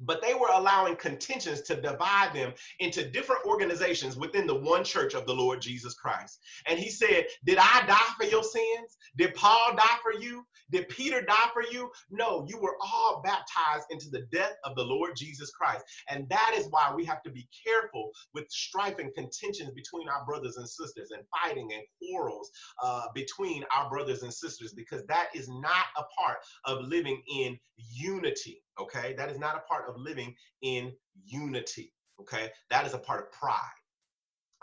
[0.00, 5.14] but they were allowing contentions to divide them into different organizations within the one church
[5.14, 6.40] of the Lord Jesus Christ.
[6.66, 8.96] And he said, Did I die for your sins?
[9.16, 10.44] Did Paul die for you?
[10.70, 11.90] Did Peter die for you?
[12.10, 15.84] No, you were all baptized into the death of the Lord Jesus Christ.
[16.08, 20.24] And that is why we have to be careful with strife and contentions between our
[20.24, 22.50] brothers and sisters and fighting and quarrels
[22.82, 27.58] uh, between our brothers and sisters, because that is not a part of living in
[27.76, 28.62] unity.
[28.80, 30.92] Okay, that is not a part of living in
[31.26, 31.92] unity.
[32.20, 33.56] Okay, that is a part of pride.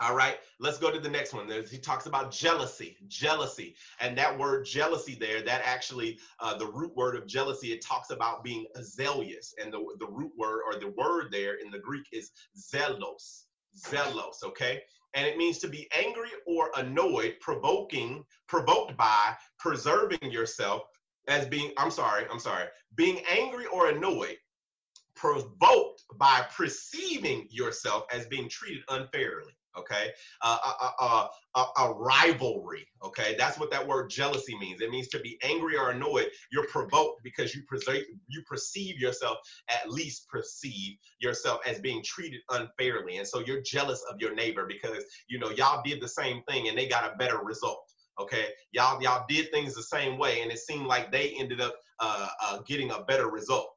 [0.00, 1.48] All right, let's go to the next one.
[1.48, 6.68] There's, he talks about jealousy, jealousy, and that word jealousy there, that actually, uh, the
[6.68, 10.78] root word of jealousy, it talks about being zealous, and the, the root word or
[10.78, 13.46] the word there in the Greek is zelos,
[13.76, 14.82] zelos, okay?
[15.14, 20.82] And it means to be angry or annoyed, provoking, provoked by, preserving yourself,
[21.28, 22.64] as being, I'm sorry, I'm sorry,
[22.94, 24.36] being angry or annoyed,
[25.14, 29.52] provoked by perceiving yourself as being treated unfairly.
[29.76, 30.10] Okay,
[30.42, 32.84] uh, a, a, a, a, rivalry.
[33.04, 34.80] Okay, that's what that word jealousy means.
[34.80, 36.30] It means to be angry or annoyed.
[36.50, 42.40] You're provoked because you perceive you perceive yourself, at least perceive yourself as being treated
[42.50, 46.42] unfairly, and so you're jealous of your neighbor because you know y'all did the same
[46.48, 47.87] thing and they got a better result
[48.18, 48.46] okay?
[48.72, 52.28] Y'all y'all did things the same way and it seemed like they ended up uh,
[52.44, 53.70] uh, getting a better result.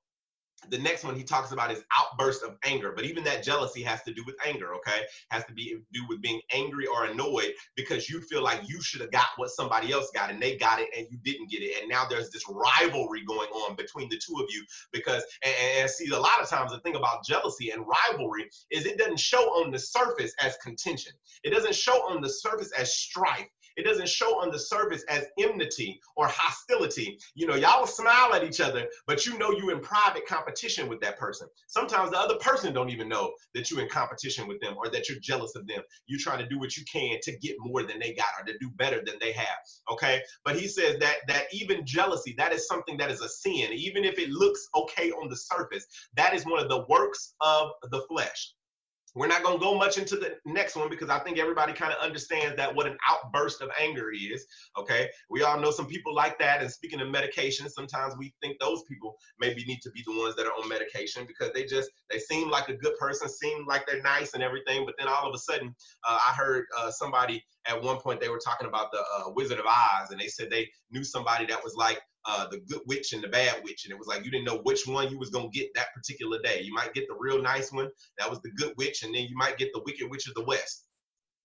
[0.70, 4.04] The next one he talks about is outburst of anger but even that jealousy has
[4.04, 5.02] to do with anger okay?
[5.32, 9.02] Has to be do with being angry or annoyed because you feel like you should
[9.02, 11.82] have got what somebody else got and they got it and you didn't get it
[11.82, 14.64] and now there's this rivalry going on between the two of you
[14.94, 18.86] because and, and see a lot of times the thing about jealousy and rivalry is
[18.86, 21.14] it doesn't show on the surface as contention.
[21.44, 23.48] It doesn't show on the surface as strife
[23.82, 27.18] it doesn't show on the surface as enmity or hostility.
[27.34, 31.02] You know, y'all smile at each other, but you know you're in private competition with
[31.02, 31.48] that person.
[31.66, 35.10] Sometimes the other person don't even know that you're in competition with them or that
[35.10, 35.82] you're jealous of them.
[36.06, 38.58] You're trying to do what you can to get more than they got or to
[38.60, 39.58] do better than they have.
[39.92, 40.22] Okay.
[40.46, 43.72] But he says that that even jealousy, that is something that is a sin.
[43.74, 47.72] Even if it looks okay on the surface, that is one of the works of
[47.90, 48.54] the flesh.
[49.14, 51.92] We're not going to go much into the next one because I think everybody kind
[51.92, 54.46] of understands that what an outburst of anger is.
[54.78, 55.10] Okay.
[55.30, 56.62] We all know some people like that.
[56.62, 60.36] And speaking of medication, sometimes we think those people maybe need to be the ones
[60.36, 63.86] that are on medication because they just, they seem like a good person, seem like
[63.86, 64.86] they're nice and everything.
[64.86, 65.76] But then all of a sudden,
[66.08, 69.60] uh, I heard uh, somebody at one point, they were talking about the uh, Wizard
[69.60, 73.14] of Oz and they said they knew somebody that was like uh, the good witch
[73.14, 75.30] and the bad witch, and it was like you didn't know which one you was
[75.30, 76.62] gonna get that particular day.
[76.62, 79.36] You might get the real nice one, that was the good witch, and then you
[79.36, 80.86] might get the wicked witch of the west.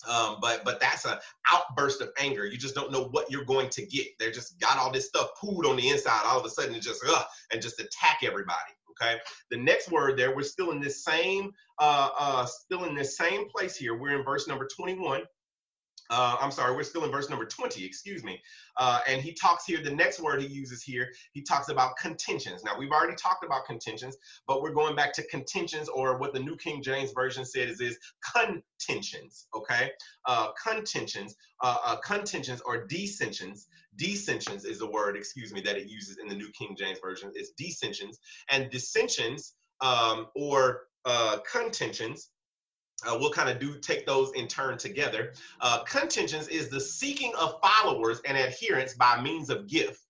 [0.08, 1.18] Um, but but that's an
[1.52, 2.44] outburst of anger.
[2.46, 4.06] You just don't know what you're going to get.
[4.18, 6.22] They're just got all this stuff pooled on the inside.
[6.26, 8.72] All of a sudden, just uh, and just attack everybody.
[9.02, 9.18] Okay.
[9.50, 13.48] The next word there, we're still in this same uh, uh, still in this same
[13.48, 13.94] place here.
[13.94, 15.22] We're in verse number 21
[16.10, 18.40] uh, I'm sorry, we're still in verse number 20, excuse me.
[18.76, 22.62] Uh, and he talks here, the next word he uses here, he talks about contentions.
[22.64, 26.40] Now, we've already talked about contentions, but we're going back to contentions, or what the
[26.40, 27.98] New King James Version says is
[28.34, 29.90] contentions, okay?
[30.26, 33.66] Uh, contentions, uh, uh, contentions or dissensions.
[33.96, 37.32] Dissensions is the word, excuse me, that it uses in the New King James Version,
[37.34, 38.18] is dissensions.
[38.50, 42.30] And dissensions um, or uh, contentions
[43.04, 45.32] uh, we'll kind of do take those in turn together.
[45.60, 50.00] Uh, contentions is the seeking of followers and adherents by means of gift.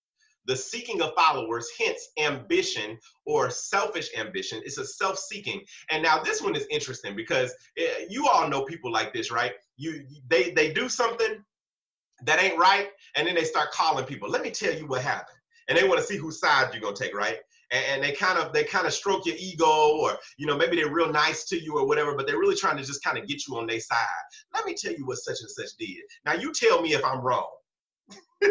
[0.46, 4.62] The seeking of followers, hence ambition or selfish ambition.
[4.64, 5.62] It's a self-seeking.
[5.90, 9.32] And now this one is interesting because it, eh, you all know people like this,
[9.32, 9.54] right?
[9.76, 11.44] You they they do something
[12.22, 14.30] that ain't right, and then they start calling people.
[14.30, 15.36] Let me tell you what happened,
[15.68, 17.38] and they want to see whose side you're gonna take, right?
[17.70, 20.92] And, they kind of they kind of stroke your ego or you know maybe they're
[20.92, 23.46] real nice to you or whatever but they're really trying to just kind of get
[23.46, 23.96] you on their side
[24.54, 27.20] let me tell you what such and such did now you tell me if i'm
[27.20, 27.48] wrong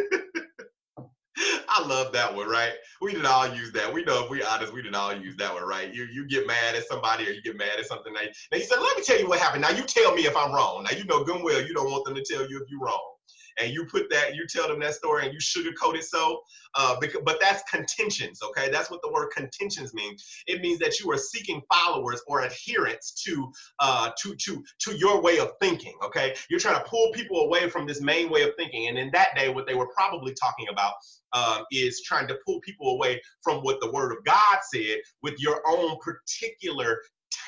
[1.68, 2.72] I love that one, right?
[3.02, 3.94] We did all use that.
[3.94, 5.94] We know if we honest, we did all use that one, right?
[5.94, 8.14] You you get mad at somebody or you get mad at something.
[8.14, 8.22] Now,
[8.54, 9.62] now said, let me tell you what happened.
[9.62, 10.84] Now you tell me if I'm wrong.
[10.84, 13.15] Now you know good well you don't want them to tell you if you're wrong
[13.60, 16.42] and you put that, you tell them that story and you sugarcoat it so,
[16.76, 18.70] uh, because, but that's contentions, okay?
[18.70, 20.26] That's what the word contentions means.
[20.48, 25.22] It means that you are seeking followers or adherents to, uh, to, to, to your
[25.22, 26.36] way of thinking, okay?
[26.50, 28.90] You're trying to pull people away from this main way of thinking.
[28.90, 30.94] And in that day, what they were probably talking about
[31.34, 35.36] um, is trying to pull people away from what the word of God said with
[35.40, 37.00] your own particular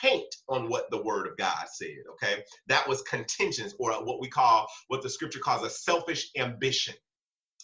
[0.01, 2.03] taint on what the word of God said.
[2.13, 2.43] Okay.
[2.67, 6.93] That was contentions or what we call, what the scripture calls a selfish ambition.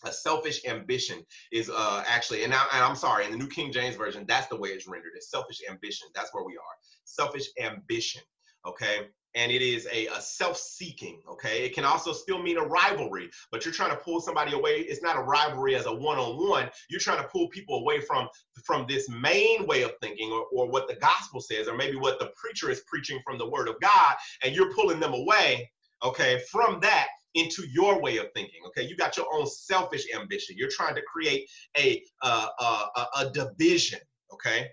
[0.05, 1.23] A selfish ambition
[1.53, 4.57] is uh, actually, and, and I'm sorry, in the New King James Version, that's the
[4.57, 5.13] way it's rendered.
[5.15, 6.07] It's selfish ambition.
[6.13, 6.75] That's where we are.
[7.05, 8.21] Selfish ambition.
[8.66, 9.07] Okay?
[9.36, 11.66] And it is a, a self-seeking okay?
[11.66, 14.82] It can also still mean a rivalry but you're trying to pull somebody away.
[14.82, 16.70] It's not a rivalry as a one-on-one.
[16.89, 18.28] You're trying to pull people away from
[18.64, 22.20] from this main way of thinking or, or what the gospel says or maybe what
[22.20, 25.70] the preacher is preaching from the word of god and you're pulling them away
[26.03, 28.84] okay from that into your way of thinking okay?
[28.84, 30.55] You got your own selfish ambition.
[30.57, 33.99] You're trying to create a uh, a, a division
[34.32, 34.70] okay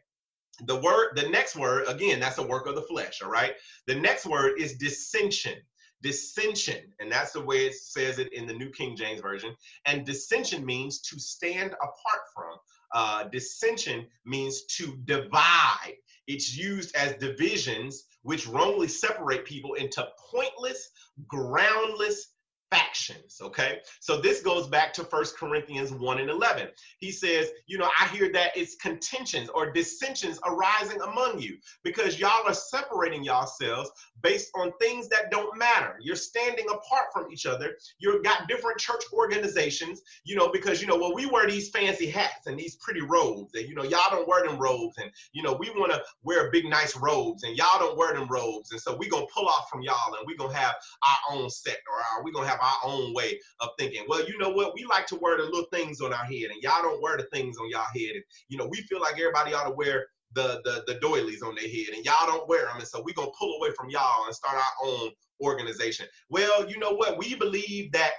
[0.67, 3.55] the word, the next word, again, that's a work of the flesh, all right?
[3.87, 5.59] The next word is dissension.
[6.03, 9.55] Dissension, and that's the way it says it in the New King James Version.
[9.85, 12.57] And dissension means to stand apart from.
[12.95, 15.95] Uh, dissension means to divide.
[16.27, 20.91] It's used as divisions, which wrongly separate people into pointless,
[21.27, 22.29] groundless
[22.71, 23.79] factions okay?
[24.01, 26.69] So this goes back to First corinthians 1 and 11
[26.99, 32.19] he says you know i hear that it's contentions or dissensions arising among you because
[32.19, 33.91] y'all are separating yourselves
[34.23, 35.97] based on things that don't matter.
[36.01, 37.77] You're standing apart from each other.
[37.99, 42.09] You've got different church organizations you know because you know well we wear these fancy
[42.09, 45.43] hats and these pretty robes and you know y'all don't wear them robes and you
[45.43, 48.81] know we want to wear big nice robes and y'all don't wear them robes and
[48.81, 52.25] so we gonna pull off from y'all and we gonna have our own sect or
[52.25, 54.05] we gonna have our own way of thinking.
[54.09, 54.75] Well, you know what?
[54.75, 57.27] We like to wear the little things on our head, and y'all don't wear the
[57.33, 58.15] things on y'all head.
[58.15, 61.55] And you know, we feel like everybody ought to wear the the the doilies on
[61.55, 62.77] their head, and y'all don't wear them.
[62.79, 65.11] And so we gonna pull away from y'all and start our own
[65.43, 66.07] organization.
[66.29, 67.19] Well, you know what?
[67.19, 68.13] We believe that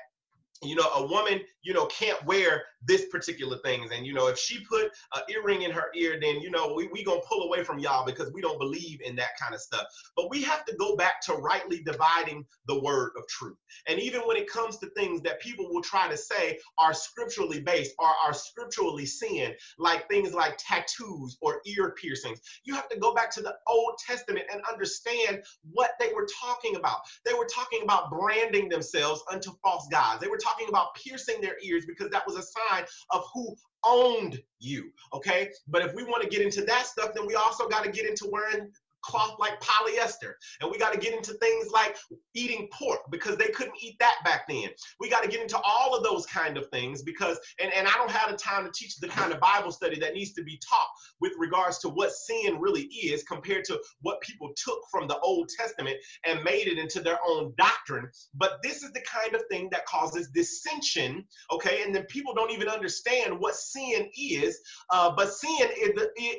[0.61, 3.91] you know a woman you know can't wear this particular things.
[3.91, 6.87] And you know if she put an earring in her ear then you know we,
[6.87, 9.85] we gonna pull away from y'all because we don't believe in that kind of stuff.
[10.15, 13.57] But we have to go back to rightly dividing the word of truth.
[13.87, 17.61] And even when it comes to things that people will try to say are scripturally
[17.61, 22.99] based or are scripturally sin like things like tattoos or ear piercings you have to
[22.99, 26.99] go back to the old testament and understand what they were talking about.
[27.25, 30.21] They were talking about branding themselves unto false gods.
[30.21, 33.55] They were talking talking about piercing their ears because that was a sign of who
[33.85, 34.91] owned you.
[35.13, 35.49] Okay.
[35.67, 38.05] But if we want to get into that stuff, then we also got to get
[38.05, 38.71] into wearing
[39.03, 40.33] cloth like polyester.
[40.61, 41.97] And we got to get into things like
[42.33, 44.69] eating pork because they couldn't eat that back then.
[44.99, 47.91] We got to get into all of those kind of things because, and, and I
[47.93, 50.59] don't have the time to teach the kind of Bible study that needs to be
[50.67, 50.87] taught
[51.19, 55.49] with regards to what sin really is compared to what people took from the Old
[55.49, 58.09] Testament and made it into their own doctrine.
[58.35, 61.83] But this is the kind of thing that causes dissension, okay?
[61.83, 65.91] And then people don't even understand what sin is, uh, but sin is,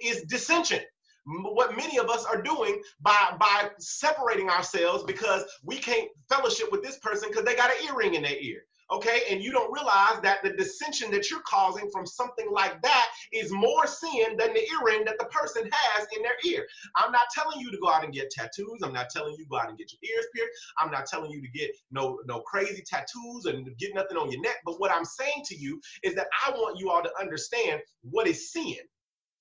[0.03, 0.81] is dissension
[1.27, 6.83] what many of us are doing by by separating ourselves because we can't fellowship with
[6.83, 9.23] this person because they got an earring in their ear okay?
[9.31, 13.51] And you don't realize that the dissension that you're causing from something like that is
[13.51, 16.67] more sin than the earring that the person has in their ear.
[16.97, 18.81] I'm not telling you to go out and get tattoos.
[18.83, 20.53] I'm not telling you go out and get your ears pierced.
[20.79, 24.41] I'm not telling you to get no no crazy tattoos and get nothing on your
[24.41, 24.57] neck.
[24.65, 28.27] But what i'm saying to you is that i want you all to understand what
[28.27, 28.77] is sin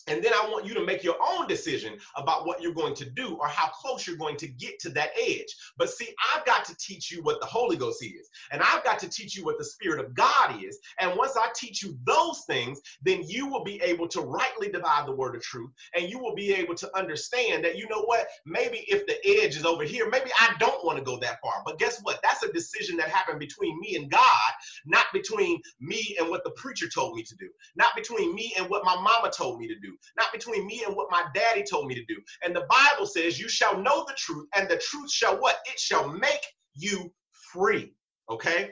[0.08, 3.10] and then I want you to make your own decision about what you're going to
[3.10, 5.56] do or how close you're going to get to that edge.
[5.78, 9.00] But see, I've got to teach you what the Holy Ghost is, and I've got
[9.00, 10.80] to teach you what the Spirit of God is.
[11.00, 15.08] And once I teach you those things, then you will be able to rightly divide
[15.08, 18.28] the word of truth, and you will be able to understand that, you know what,
[18.46, 21.62] maybe if the edge is over here, maybe I don't want to go that far.
[21.66, 22.20] But guess what?
[22.24, 24.52] That's a decision that happened between me and God,
[24.86, 28.70] not between me and what the preacher told me to do, not between me and
[28.70, 31.88] what my mama told me to do not between me and what my daddy told
[31.88, 32.16] me to do.
[32.44, 35.58] And the Bible says, You shall know the truth, and the truth shall what?
[35.66, 36.42] It shall make
[36.74, 37.12] you
[37.54, 37.94] free.
[38.30, 38.72] Okay?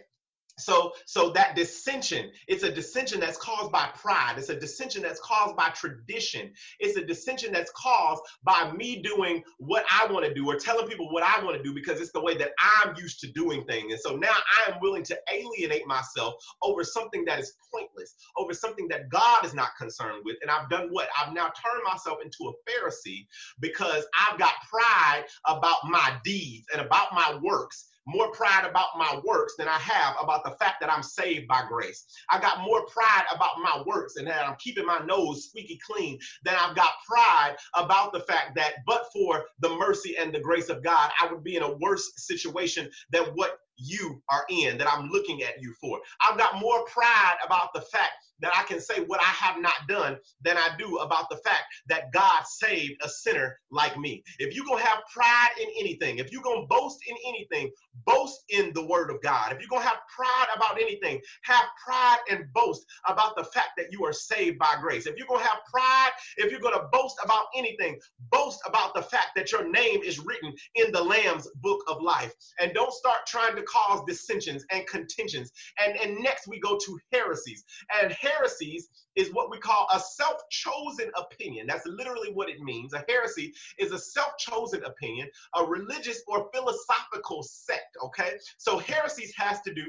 [0.60, 4.36] So so that dissension it's a dissension that's caused by pride.
[4.38, 6.52] It's a dissension that's caused by tradition.
[6.80, 10.88] It's a dissension that's caused by me doing what i want to do or telling
[10.88, 13.64] people what i want to do because it's the way that i'm used to doing
[13.66, 13.92] things.
[13.92, 18.54] And so now i am willing to alienate myself over something that is pointless over
[18.54, 20.38] something that god is not concerned with.
[20.42, 21.08] And i've done what?
[21.20, 23.28] I've now turned myself into a pharisee
[23.60, 29.20] because i've got pride about my deeds and about my works more pride about my
[29.24, 32.06] works than I have about the fact that I'm saved by grace.
[32.30, 36.20] I got more pride about my works and that I'm keeping my nose squeaky clean
[36.44, 40.70] than I've got pride about the fact that, but for the mercy and the grace
[40.70, 44.92] of God, I would be in a worse situation than what you are in, that
[44.92, 46.00] I'm looking at you for.
[46.22, 49.88] I've got more pride about the fact that I can say what I have not
[49.88, 54.24] done than I do about the fact that God saved a sinner like me.
[54.40, 57.72] If you're going to have pride in anything, if you're going to boast in anything,
[58.06, 59.52] boast in the word of God.
[59.52, 63.70] If you're going to have pride about anything, have pride and boast about the fact
[63.78, 65.06] that you are saved by grace.
[65.06, 68.00] If you're going to have pride, if you're going to boast about anything,
[68.32, 72.34] boast about the fact that your name is written in the Lamb's book of life.
[72.60, 75.52] And don't start trying to cause dissensions and contentions.
[75.84, 77.64] And, and next we go to heresies.
[78.02, 81.68] And heresies is what we call a self-chosen opinion.
[81.68, 82.94] That's literally what it means.
[82.94, 88.34] A heresy is a self-chosen opinion, a religious or philosophical sect, okay?
[88.58, 89.86] So heresies has to do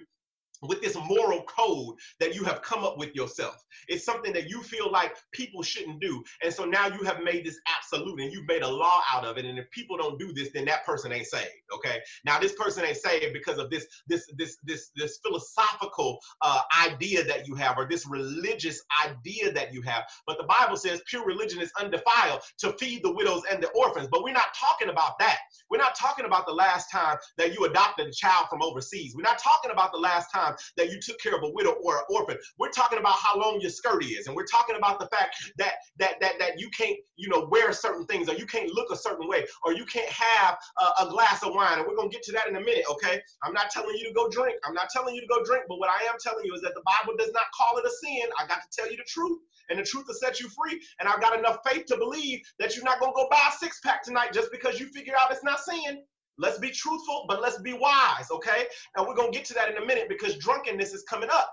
[0.62, 3.64] with this moral code that you have come up with yourself.
[3.88, 6.22] It's something that you feel like people shouldn't do.
[6.42, 9.38] And so now you have made this absolute and you've made a law out of
[9.38, 9.44] it.
[9.44, 11.48] And if people don't do this, then that person ain't saved.
[11.74, 11.98] Okay.
[12.24, 17.24] Now this person ain't saved because of this, this, this, this, this philosophical uh, idea
[17.24, 20.04] that you have or this religious idea that you have.
[20.26, 24.08] But the Bible says pure religion is undefiled to feed the widows and the orphans.
[24.10, 25.38] But we're not talking about that.
[25.70, 29.14] We're not talking about the last time that you adopted a child from overseas.
[29.14, 31.72] We're not talking about the last time time that you took care of a widow
[31.82, 32.36] or an orphan.
[32.58, 35.74] We're talking about how long your skirt is, and we're talking about the fact that
[35.98, 38.96] that that that you can't, you know, wear certain things, or you can't look a
[38.96, 41.78] certain way, or you can't have a, a glass of wine.
[41.78, 43.20] And we're gonna get to that in a minute, okay?
[43.42, 44.58] I'm not telling you to go drink.
[44.66, 46.74] I'm not telling you to go drink, but what I am telling you is that
[46.74, 48.28] the Bible does not call it a sin.
[48.38, 49.38] I got to tell you the truth,
[49.68, 50.80] and the truth will set you free.
[50.98, 53.80] And I've got enough faith to believe that you're not gonna go buy a six
[53.80, 56.02] pack tonight just because you figure out it's not sin.
[56.40, 58.66] Let's be truthful, but let's be wise, okay?
[58.96, 61.52] And we're going to get to that in a minute because drunkenness is coming up.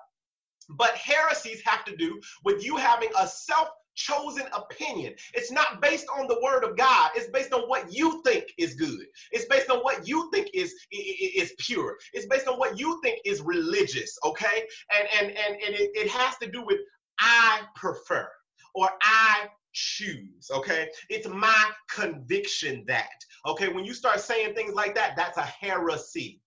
[0.69, 5.13] But heresies have to do with you having a self chosen opinion.
[5.33, 7.11] It's not based on the word of God.
[7.15, 9.05] It's based on what you think is good.
[9.31, 11.97] It's based on what you think is is pure.
[12.13, 14.63] It's based on what you think is religious, okay?
[14.93, 16.79] And and and, and it, it has to do with
[17.19, 18.29] I prefer
[18.75, 19.47] or I
[19.77, 20.89] choose, okay?
[21.09, 23.67] It's my conviction that, okay?
[23.67, 26.41] When you start saying things like that, that's a heresy.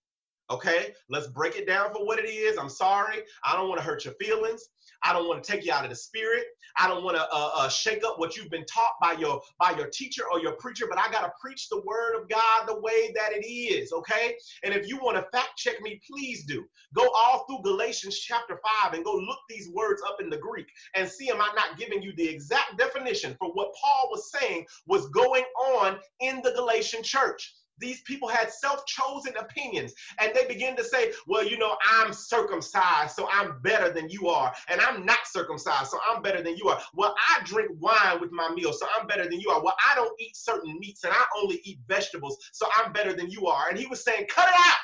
[0.50, 2.58] Okay, let's break it down for what it is.
[2.58, 3.18] I'm sorry.
[3.44, 4.68] I don't want to hurt your feelings.
[5.02, 6.44] I don't want to take you out of the spirit.
[6.76, 9.72] I don't want to uh, uh, shake up what you've been taught by your by
[9.72, 10.86] your teacher or your preacher.
[10.88, 13.92] But I gotta preach the word of God the way that it is.
[13.92, 14.36] Okay.
[14.64, 16.64] And if you want to fact check me, please do.
[16.94, 20.66] Go all through Galatians chapter five and go look these words up in the Greek
[20.94, 24.66] and see am I not giving you the exact definition for what Paul was saying
[24.86, 25.44] was going
[25.76, 31.12] on in the Galatian church these people had self-chosen opinions and they begin to say
[31.26, 35.90] well you know i'm circumcised so i'm better than you are and i'm not circumcised
[35.90, 36.80] so i'm better than you are.
[36.94, 39.62] Well i drink wine with my meal so i'm better than you are.
[39.62, 43.30] Well i don't eat certain meats and i only eat vegetables so i'm better than
[43.30, 43.68] you are.
[43.68, 44.78] And he was saying cut it out.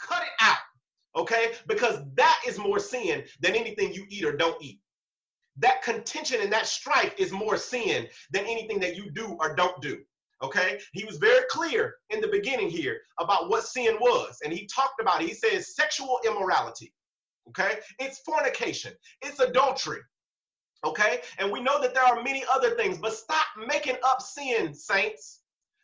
[0.00, 0.58] Cut it out
[1.16, 1.52] okay?
[1.66, 4.80] Because that is more sin than anything you eat or don't eat.
[5.58, 9.80] That contention and that strife is more sin than anything that you do or don't
[9.82, 9.98] do
[10.42, 14.66] Okay, he was very clear in the beginning here about what sin was, and he
[14.66, 15.28] talked about it.
[15.28, 16.94] He says sexual immorality.
[17.48, 20.00] Okay, it's fornication, it's adultery.
[20.82, 24.72] Okay, and we know that there are many other things, but stop making up sin,
[24.72, 25.40] saints.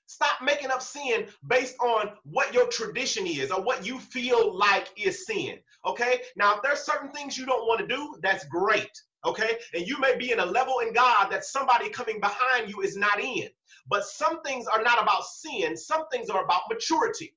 [0.09, 4.89] Stop making up sin based on what your tradition is or what you feel like
[4.97, 5.59] is sin.
[5.85, 8.91] Okay, now if there's certain things you don't want to do, that's great
[9.27, 9.59] okay?
[9.75, 12.97] And you may be in a level in God that somebody coming behind you is
[12.97, 13.49] not in.
[13.89, 17.35] But some things are not about sin, some things are about maturity.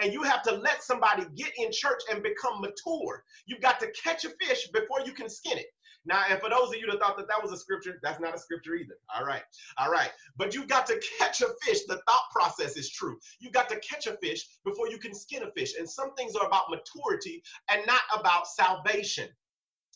[0.00, 3.24] And you have to let somebody get in church and become mature.
[3.46, 5.66] You've got to catch a fish before you can skin it.
[6.06, 8.34] Now, and for those of you that thought that that was a scripture, that's not
[8.34, 8.94] a scripture either.
[9.14, 9.42] All right.
[9.78, 10.10] All right.
[10.36, 11.80] But you've got to catch a fish.
[11.88, 13.18] The thought process is true.
[13.40, 15.74] You've got to catch a fish before you can skin a fish.
[15.78, 19.28] And some things are about maturity and not about salvation.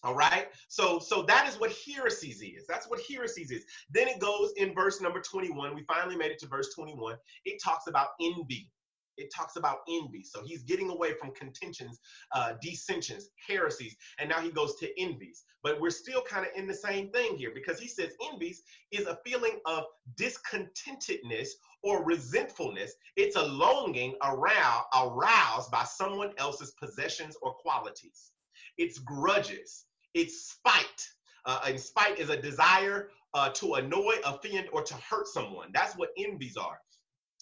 [0.02, 0.46] All right.
[0.68, 2.66] So so that is what heresies is.
[2.66, 3.64] That's what heresies is.
[3.90, 5.74] Then it goes in verse number 21.
[5.74, 7.16] We finally made it to verse 21.
[7.44, 8.70] It talks about envy.
[9.16, 10.24] it talks about envy.
[10.24, 12.00] So he's getting away from contentions,
[12.34, 15.44] uh, dissensions, heresies, and now he goes to envies.
[15.62, 19.06] But we're still kind of in the same thing here because he says envies is
[19.06, 19.84] a feeling of
[20.18, 21.48] discontentedness
[21.82, 22.92] or resentfulness.
[23.16, 28.32] It's a longing around, aroused by someone else's possessions or qualities.
[28.78, 29.84] It's grudges.
[30.14, 31.08] It's spite.
[31.46, 35.70] Uh, and spite is a desire uh, to annoy, offend, or to hurt someone.
[35.72, 36.78] That's what envies are.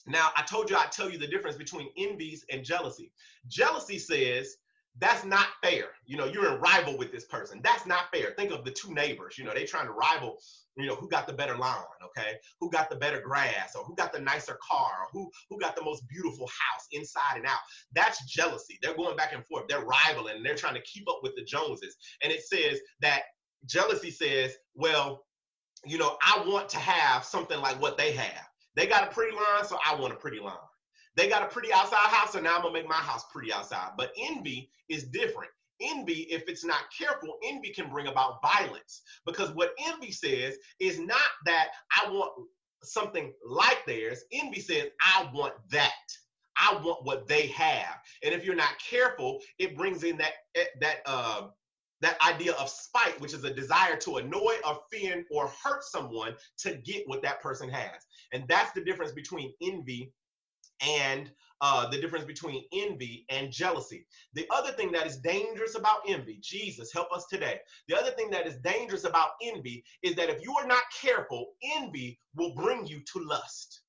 [0.07, 3.13] Now, I told you I'd tell you the difference between envies and jealousy.
[3.49, 4.57] Jealousy says,
[5.01, 5.87] that's not fair.
[6.07, 7.61] You know, you're in rival with this person.
[7.63, 8.33] That's not fair.
[8.37, 9.39] Think of the two neighbors.
[9.39, 10.39] You know, they trying to rival,
[10.77, 12.35] you know, who got the better lawn, okay?
[12.61, 15.77] Who got the better grass or who got the nicer car or who who got
[15.77, 17.59] the most beautiful house inside and out.
[17.95, 18.79] That's jealousy.
[18.83, 19.69] They're going back and forth.
[19.69, 21.97] They're rivaling and they're trying to keep up with the Joneses.
[22.23, 23.23] And it says that
[23.67, 25.25] jealousy says, well,
[25.85, 28.49] you know, I want to have something like what they have.
[28.75, 30.55] They got a pretty line, so I want a pretty line.
[31.19, 33.91] They got a pretty outside house, so now I'm gonna make my house pretty outside.
[33.97, 35.51] But envy is different.
[35.81, 39.03] Envy, if it's not careful, envy can bring about violence.
[39.27, 42.47] Because what envy says is not that I want
[42.85, 44.23] something like theirs.
[44.31, 45.91] Envy says, I want that.
[46.57, 47.97] I want what they have.
[48.23, 51.49] And if you're not careful, it brings in that eh, that uh,
[52.01, 56.77] that idea of spite, which is a desire to annoy, offend, or hurt someone to
[56.77, 58.07] get what that person has.
[58.33, 60.13] And that's the difference between envy
[60.81, 64.07] and uh, the difference between envy and jealousy.
[64.35, 67.59] The other thing that is dangerous about envy, Jesus, help us today.
[67.89, 71.55] The other thing that is dangerous about envy is that if you are not careful,
[71.77, 73.81] envy will bring you to lust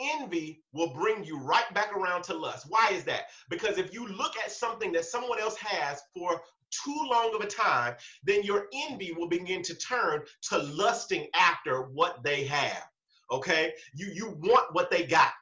[0.00, 2.66] envy will bring you right back around to lust.
[2.68, 3.24] Why is that?
[3.48, 6.40] Because if you look at something that someone else has for
[6.84, 7.94] too long of a time,
[8.24, 12.84] then your envy will begin to turn to lusting after what they have.
[13.30, 13.72] Okay?
[13.94, 15.32] You you want what they got.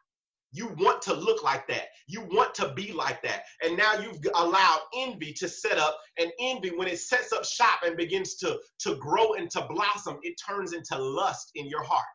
[0.52, 1.88] You want to look like that.
[2.06, 3.42] You want to be like that.
[3.62, 5.98] And now you've allowed envy to set up.
[6.18, 10.18] And envy, when it sets up shop and begins to, to grow and to blossom,
[10.22, 12.06] it turns into lust in your heart.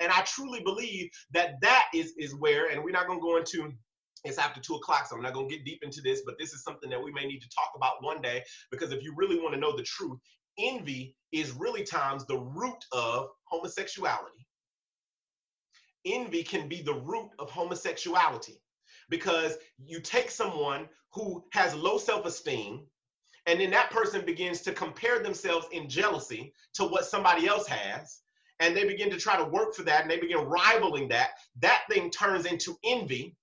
[0.00, 3.36] And I truly believe that that is, is where, and we're not going to go
[3.36, 3.72] into
[4.24, 6.52] it's after two o'clock, so I'm not going to get deep into this, but this
[6.52, 9.36] is something that we may need to talk about one day because if you really
[9.36, 10.18] want to know the truth,
[10.58, 14.46] envy is really times the root of homosexuality.
[16.04, 18.60] Envy can be the root of homosexuality.
[19.08, 22.86] Because you take someone who has low self esteem,
[23.46, 28.22] and then that person begins to compare themselves in jealousy to what somebody else has
[28.62, 31.30] and they begin to try to work for that and they begin rivaling that
[31.60, 33.36] that thing turns into envy.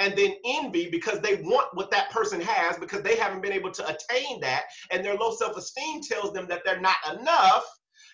[0.00, 3.70] And then envy because they want what that person has because they haven't been able
[3.70, 7.64] to attain that and their low self-esteem tells them that they're not enough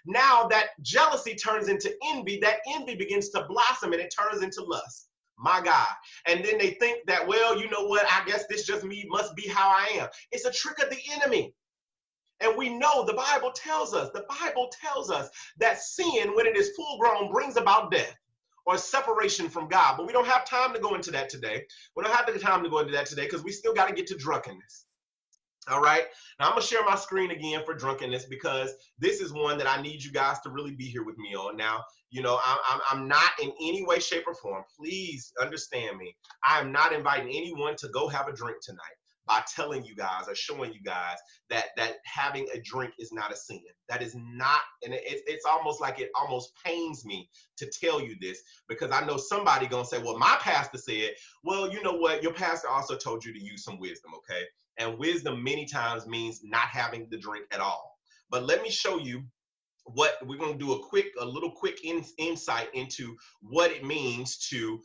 [0.07, 4.63] now that jealousy turns into envy that envy begins to blossom and it turns into
[4.65, 5.89] lust my god
[6.27, 9.35] and then they think that well you know what i guess this just me must
[9.37, 11.55] be how i am it's a trick of the enemy
[12.41, 15.29] and we know the bible tells us the bible tells us
[15.59, 18.17] that sin when it is full grown brings about death
[18.67, 19.97] or separation from God.
[19.97, 21.65] But we don't have time to go into that today.
[21.97, 23.95] We don't have the time to go into that today because we still got to
[23.95, 24.87] get to drunkenness.
[25.69, 26.05] All right.
[26.39, 29.81] Now I'm gonna share my screen again for drunkenness because this is one that I
[29.83, 31.57] need you guys to really be here with me on.
[31.57, 34.65] Now, you know, I'm, I'm not in any way, shape, or form.
[34.79, 36.17] Please understand me.
[36.45, 38.81] I am not inviting anyone to go have a drink tonight
[39.27, 41.19] by telling you guys or showing you guys
[41.51, 43.61] that that having a drink is not a sin.
[43.89, 48.17] That is not, and it, it's almost like it almost pains me to tell you
[48.21, 51.11] this because I know somebody gonna say, well, my pastor said,
[51.45, 54.43] well, you know what, your pastor also told you to use some wisdom, okay?
[54.81, 57.97] And wisdom many times means not having the drink at all.
[58.31, 59.22] But let me show you
[59.85, 63.85] what we're going to do a quick a little quick in, insight into what it
[63.85, 64.81] means to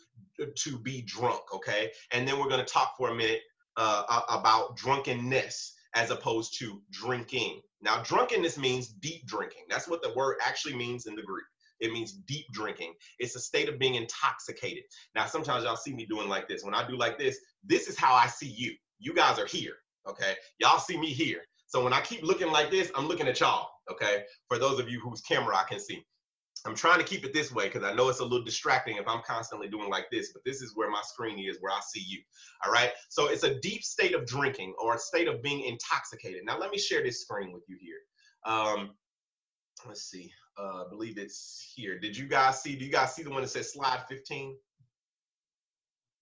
[0.56, 3.42] to be drunk okay and then we're going to talk for a minute
[3.78, 7.62] uh, about drunkenness as opposed to drinking.
[7.82, 9.64] Now, drunkenness means deep drinking.
[9.70, 11.46] That's what the word actually means in the Greek.
[11.80, 12.94] It means deep drinking.
[13.20, 14.84] It's a state of being intoxicated.
[15.14, 16.64] Now, sometimes y'all see me doing like this.
[16.64, 18.74] When I do like this, this is how I see you.
[19.00, 19.74] You guys are here,
[20.08, 20.36] okay?
[20.60, 21.42] Y'all see me here.
[21.68, 24.24] So when I keep looking like this, I'm looking at y'all, okay?
[24.48, 26.06] For those of you whose camera I can see.
[26.66, 29.08] I'm trying to keep it this way because I know it's a little distracting if
[29.08, 32.04] I'm constantly doing like this, but this is where my screen is, where I see
[32.08, 32.20] you.
[32.66, 32.92] All right.
[33.10, 36.42] So it's a deep state of drinking or a state of being intoxicated.
[36.44, 38.00] Now, let me share this screen with you here.
[38.52, 38.92] Um,
[39.88, 40.32] let's see.
[40.58, 42.00] Uh, I believe it's here.
[42.00, 42.76] Did you guys see?
[42.76, 44.56] Do you guys see the one that says slide 15?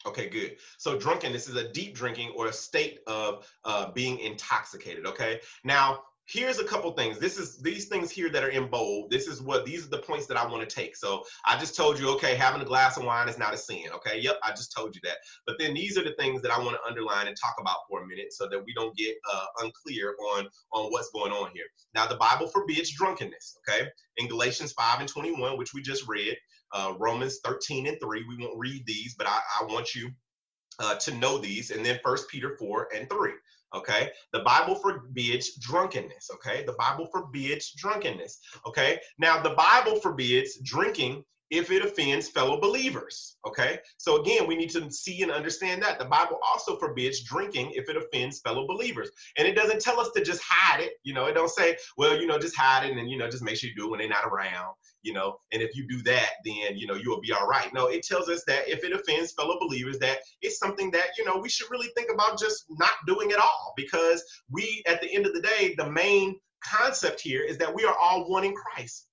[0.05, 0.57] Okay, good.
[0.77, 5.05] So drunkenness is a deep drinking or a state of uh, being intoxicated.
[5.05, 5.39] Okay.
[5.63, 7.19] Now, here's a couple things.
[7.19, 9.11] This is these things here that are in bold.
[9.11, 10.95] This is what these are the points that I want to take.
[10.95, 13.85] So I just told you, okay, having a glass of wine is not a sin.
[13.95, 15.17] Okay, yep, I just told you that.
[15.45, 18.01] But then these are the things that I want to underline and talk about for
[18.01, 21.65] a minute, so that we don't get uh, unclear on on what's going on here.
[21.93, 23.59] Now, the Bible forbids drunkenness.
[23.69, 26.35] Okay, in Galatians five and twenty one, which we just read,
[26.71, 28.25] uh, Romans thirteen and three.
[28.27, 30.09] We won't read these, but I, I want you
[30.79, 33.33] uh, to know these, and then First Peter four and three.
[33.73, 34.11] Okay.
[34.31, 36.29] The Bible forbids drunkenness.
[36.35, 36.63] Okay.
[36.65, 38.39] The Bible forbids drunkenness.
[38.67, 38.99] Okay.
[39.17, 43.37] Now, the Bible forbids drinking if it offends fellow believers.
[43.47, 43.79] Okay.
[43.97, 45.99] So, again, we need to see and understand that.
[45.99, 49.11] The Bible also forbids drinking if it offends fellow believers.
[49.37, 50.93] And it doesn't tell us to just hide it.
[51.03, 53.43] You know, it don't say, well, you know, just hide it and, you know, just
[53.43, 54.73] make sure you do it when they're not around
[55.03, 57.73] you know, and if you do that, then, you know, you'll be all right.
[57.73, 61.25] No, it tells us that if it offends fellow believers, that it's something that, you
[61.25, 65.13] know, we should really think about just not doing it all because we, at the
[65.13, 68.55] end of the day, the main concept here is that we are all one in
[68.55, 69.07] Christ.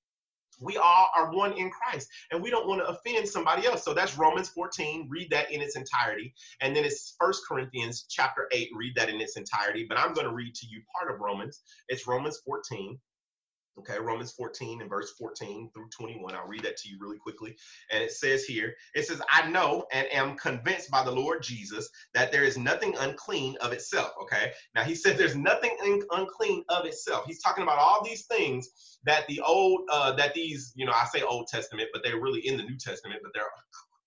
[0.61, 3.85] We all are one in Christ, and we don't want to offend somebody else.
[3.85, 5.09] So that's Romans 14.
[5.11, 8.69] Read that in its entirety, and then it's First Corinthians chapter 8.
[8.77, 9.87] Read that in its entirety.
[9.89, 11.63] But I'm going to read to you part of Romans.
[11.89, 12.99] It's Romans 14,
[13.81, 16.35] Okay, Romans 14 and verse 14 through 21.
[16.35, 17.57] I'll read that to you really quickly.
[17.91, 21.89] And it says here, it says, I know and am convinced by the Lord Jesus
[22.15, 24.11] that there is nothing unclean of itself.
[24.23, 27.25] Okay, now he said there's nothing un- unclean of itself.
[27.27, 31.07] He's talking about all these things that the old, uh, that these, you know, I
[31.07, 33.45] say Old Testament, but they're really in the New Testament, but they're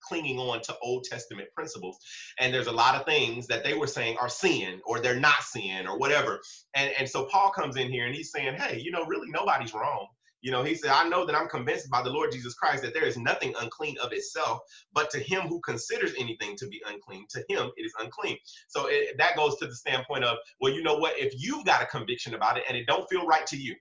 [0.07, 1.97] clinging on to Old Testament principles.
[2.39, 5.41] And there's a lot of things that they were saying are sin or they're not
[5.41, 6.39] sin or whatever.
[6.75, 9.73] And, and so Paul comes in here and he's saying, hey, you know, really nobody's
[9.73, 10.07] wrong.
[10.41, 12.93] You know, he said, I know that I'm convinced by the Lord Jesus Christ that
[12.93, 14.59] there is nothing unclean of itself,
[14.91, 18.37] but to him who considers anything to be unclean, to him it is unclean.
[18.67, 21.17] So it, that goes to the standpoint of, well, you know what?
[21.17, 23.73] If you've got a conviction about it and it don't feel right to you,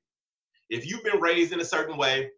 [0.70, 2.30] if you've been raised in a certain way,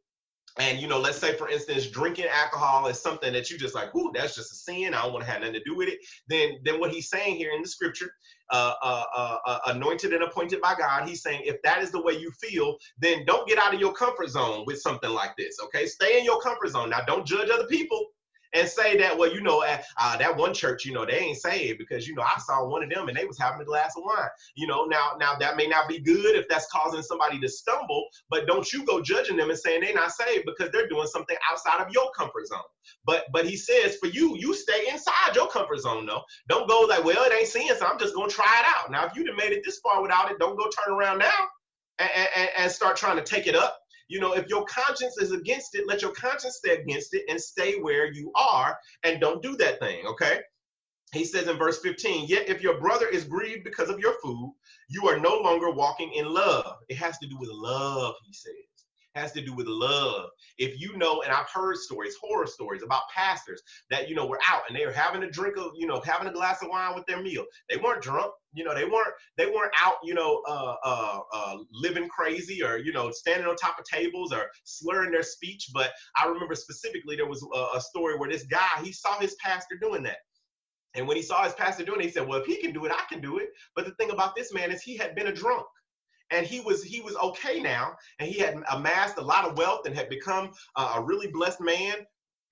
[0.59, 3.94] and you know, let's say for instance, drinking alcohol is something that you just like,
[3.94, 4.94] ooh, that's just a sin.
[4.94, 5.98] I don't want to have nothing to do with it.
[6.28, 8.10] Then, then what he's saying here in the scripture,
[8.51, 12.02] uh, uh, uh, uh, anointed and appointed by God, he's saying, if that is the
[12.02, 15.56] way you feel, then don't get out of your comfort zone with something like this.
[15.64, 16.90] Okay, stay in your comfort zone.
[16.90, 18.06] Now, don't judge other people
[18.55, 21.78] and say that, well, you know, uh, that one church, you know, they ain't saved
[21.78, 24.05] because, you know, I saw one of them and they was having a glass of
[24.05, 24.28] wine.
[24.55, 28.06] You know, now, now that may not be good if that's causing somebody to stumble,
[28.31, 31.36] but don't you go judging them and saying they're not saved because they're doing something
[31.51, 32.60] outside of your comfort zone.
[33.05, 36.22] But but he says for you, you stay inside your comfort zone though.
[36.48, 38.90] Don't go like, well, it ain't sin, so I'm just gonna try it out.
[38.90, 41.48] Now, if you'd have made it this far without it, don't go turn around now
[41.98, 43.78] and, and, and start trying to take it up
[44.14, 47.40] you know, if your conscience is against it, let your conscience stay against it and
[47.40, 50.38] stay where you are and don't do that thing, okay?
[51.12, 54.54] He says in verse 15, yet if your brother is grieved because of your food,
[54.88, 56.76] you are no longer walking in love.
[56.88, 58.52] It has to do with love, he says
[59.14, 60.30] has to do with love.
[60.58, 64.40] If you know, and I've heard stories, horror stories about pastors that, you know, were
[64.48, 66.94] out and they were having a drink of, you know, having a glass of wine
[66.94, 67.44] with their meal.
[67.70, 71.56] They weren't drunk, you know, they weren't, they weren't out, you know, uh, uh, uh,
[71.72, 75.70] living crazy or, you know, standing on top of tables or slurring their speech.
[75.72, 79.36] But I remember specifically there was a, a story where this guy, he saw his
[79.36, 80.18] pastor doing that.
[80.96, 82.84] And when he saw his pastor doing it, he said, Well, if he can do
[82.84, 83.48] it, I can do it.
[83.74, 85.66] But the thing about this man is he had been a drunk
[86.35, 89.86] and he was he was okay now and he had amassed a lot of wealth
[89.86, 91.94] and had become a really blessed man.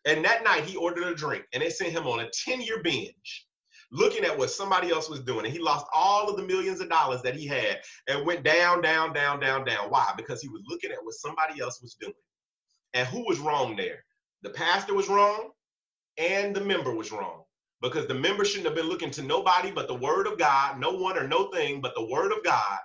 [0.04, 2.82] And that night he ordered a drink and they sent him on a 10 year
[2.82, 3.46] binge
[3.90, 5.44] looking at what somebody else was doing.
[5.44, 8.82] And he lost all of the millions of dollars that he had and went down
[8.82, 9.90] down down down down.
[9.90, 10.12] Why?
[10.16, 12.14] Because he was looking at what somebody else was doing.
[12.94, 14.04] And who was wrong there?
[14.42, 15.50] The pastor was wrong
[16.18, 17.42] and the member was wrong.
[17.80, 20.92] Because the member shouldn't have been looking to nobody but the word of god no
[20.92, 22.78] one or no thing but the word of god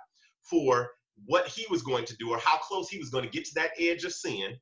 [0.48, 0.90] for
[1.26, 3.54] what he was going to do or how close he was going to get to
[3.54, 4.56] that edge of sin.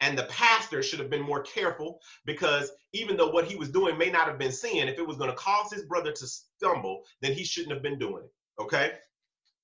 [0.00, 3.98] And the pastor should have been more careful because even though what he was doing
[3.98, 7.02] may not have been sin, if it was going to cause his brother to stumble,
[7.20, 8.62] then he shouldn't have been doing it.
[8.62, 8.92] Okay?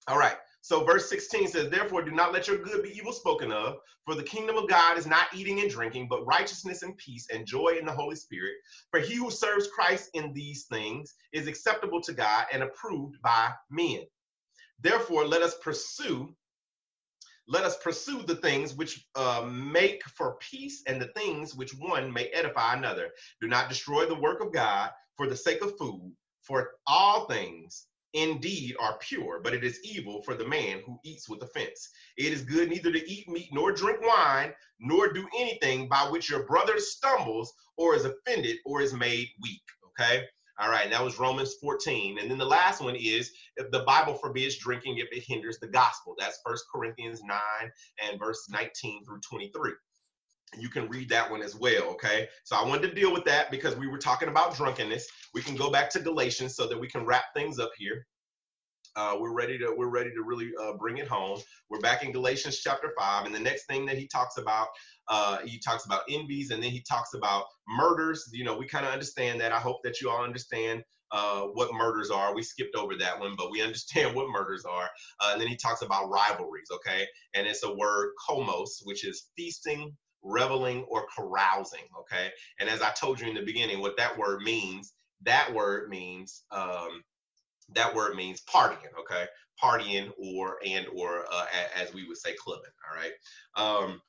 [0.09, 0.37] All right.
[0.63, 4.15] So verse 16 says, Therefore, do not let your good be evil spoken of, for
[4.15, 7.77] the kingdom of God is not eating and drinking, but righteousness and peace and joy
[7.79, 8.55] in the Holy Spirit.
[8.91, 13.51] For he who serves Christ in these things is acceptable to God and approved by
[13.71, 14.03] men.
[14.83, 16.35] Therefore, let us pursue
[17.49, 22.13] let us pursue the things which uh, make for peace and the things which one
[22.13, 23.11] may edify another.
[23.41, 27.87] Do not destroy the work of God for the sake of food, for all things
[28.15, 31.91] indeed are pure, but it is evil for the man who eats with offense.
[32.17, 36.31] It is good neither to eat meat nor drink wine, nor do anything by which
[36.31, 39.63] your brother stumbles or is offended or is made weak.
[39.89, 40.25] Okay.
[40.63, 42.19] All right, that was Romans 14.
[42.21, 45.67] And then the last one is if the Bible forbids drinking if it hinders the
[45.67, 46.15] gospel.
[46.17, 47.39] That's First Corinthians 9
[48.07, 49.73] and verse 19 through 23.
[50.61, 52.29] You can read that one as well, okay?
[52.45, 55.09] So I wanted to deal with that because we were talking about drunkenness.
[55.35, 58.07] We can go back to Galatians so that we can wrap things up here.
[58.95, 61.41] Uh, we're ready to we're ready to really uh, bring it home.
[61.71, 64.69] We're back in Galatians chapter five, and the next thing that he talks about,
[65.09, 68.29] uh, he talks about envies, and then he talks about murders.
[68.33, 69.53] You know, we kind of understand that.
[69.53, 72.35] I hope that you all understand uh, what murders are.
[72.35, 74.91] We skipped over that one, but we understand what murders are.
[75.21, 77.07] Uh, and then he talks about rivalries, okay?
[77.35, 82.31] And it's a word komos, which is feasting, reveling, or carousing, okay?
[82.59, 86.43] And as I told you in the beginning, what that word means, that word means
[86.51, 87.03] um,
[87.75, 89.27] that word means partying okay?
[89.63, 91.47] Partying or and or uh,
[91.77, 93.13] as we would say clubbing all right?
[93.57, 94.01] Um,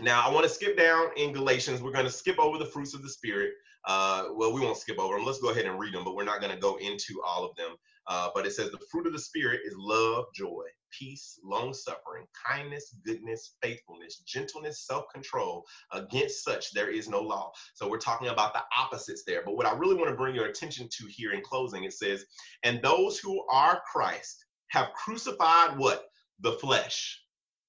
[0.00, 1.82] now i want to skip down in galatians.
[1.82, 3.52] We're going to skip over the fruits of the spirit.
[3.86, 6.24] Uh, well we won't skip over them let's go ahead and read them but we're
[6.24, 7.70] not going to go into all of them.
[8.06, 10.64] Uh, but it says the fruit of the spirit is love joy
[10.98, 15.64] peace, long suffering, kindness, goodness, faithfulness, gentleness, self control.
[15.92, 17.52] Against such, there is no law.
[17.74, 19.42] So we're talking about the opposites there.
[19.44, 22.24] But what I really want to bring your attention to here in closing, it says,
[22.62, 26.06] and those who are Christ have crucified what?
[26.40, 27.20] The flesh.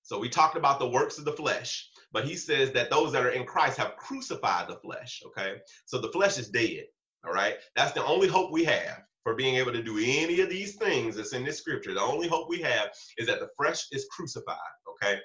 [0.04, 3.26] So we talked about the works of the flesh, but he says that those that
[3.26, 5.22] are in Christ have crucified the flesh.
[5.28, 5.56] Okay.
[5.86, 6.86] So the flesh is dead.
[7.26, 7.56] All right.
[7.76, 11.16] That's the only hope we have for being able to do any of these things
[11.16, 11.94] that's in this scripture.
[11.94, 14.58] The only hope we have is that the flesh is crucified,
[14.90, 15.20] okay?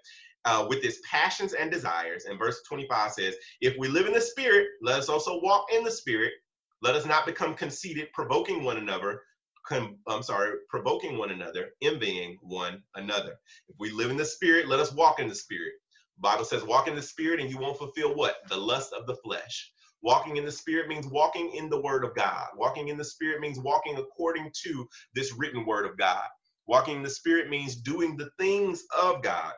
[0.45, 2.27] Uh, with its passions and desires.
[2.27, 5.85] And verse 25 says, If we live in the spirit, let us also walk in
[5.85, 6.33] the spirit.
[6.83, 9.23] Let us not become conceited, provoking one another.
[9.67, 13.35] Com- I'm sorry, provoking one another, envying one another.
[13.69, 15.73] If we live in the spirit, let us walk in the spirit.
[16.19, 18.37] Bible says, walk in the spirit, and you won't fulfill what?
[18.49, 19.73] The lust of the flesh.
[20.03, 22.49] Walking in the Spirit means walking in the Word of God.
[22.57, 26.25] Walking in the Spirit means walking according to this written Word of God.
[26.67, 29.55] Walking in the Spirit means doing the things of God.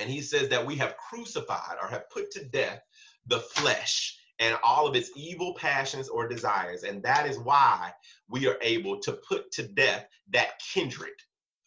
[0.00, 2.80] And he says that we have crucified or have put to death
[3.26, 6.82] the flesh and all of its evil passions or desires.
[6.82, 7.92] And that is why
[8.28, 11.14] we are able to put to death that kindred,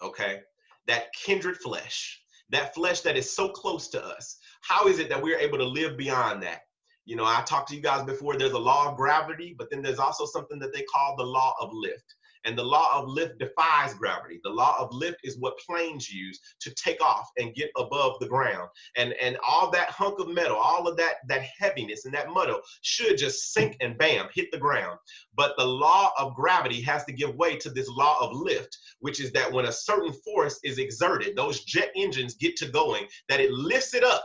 [0.02, 0.42] okay?
[0.88, 4.38] That kindred flesh, that flesh that is so close to us.
[4.62, 6.62] How is it that we're able to live beyond that?
[7.10, 9.82] You know, I talked to you guys before, there's a law of gravity, but then
[9.82, 12.14] there's also something that they call the law of lift.
[12.46, 14.40] And the law of lift defies gravity.
[14.44, 18.28] The law of lift is what planes use to take off and get above the
[18.28, 18.70] ground.
[18.96, 22.62] And and all that hunk of metal, all of that that heaviness and that metal
[22.84, 25.00] should just sink and bam, hit the ground.
[25.36, 29.20] But the law of gravity has to give way to this law of lift, which
[29.20, 33.40] is that when a certain force is exerted, those jet engines get to going, that
[33.40, 34.24] it lifts it up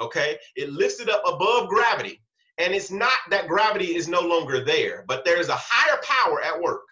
[0.00, 0.38] okay?
[0.56, 2.21] It lifts it up above gravity.
[2.58, 6.60] And it's not that gravity is no longer there, but there's a higher power at
[6.60, 6.82] work.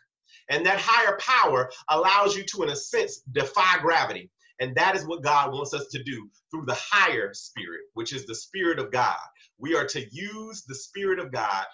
[0.48, 4.30] And that higher power allows you to, in a sense, defy gravity.
[4.60, 8.26] And that is what God wants us to do through the higher spirit, which is
[8.26, 9.18] the spirit of God.
[9.58, 11.64] We are to use the spirit of God,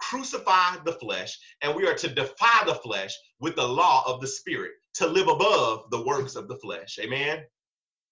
[0.00, 4.26] crucify the flesh, and we are to defy the flesh with the law of the
[4.26, 6.98] spirit to live above the works of the flesh.
[7.00, 7.44] Amen.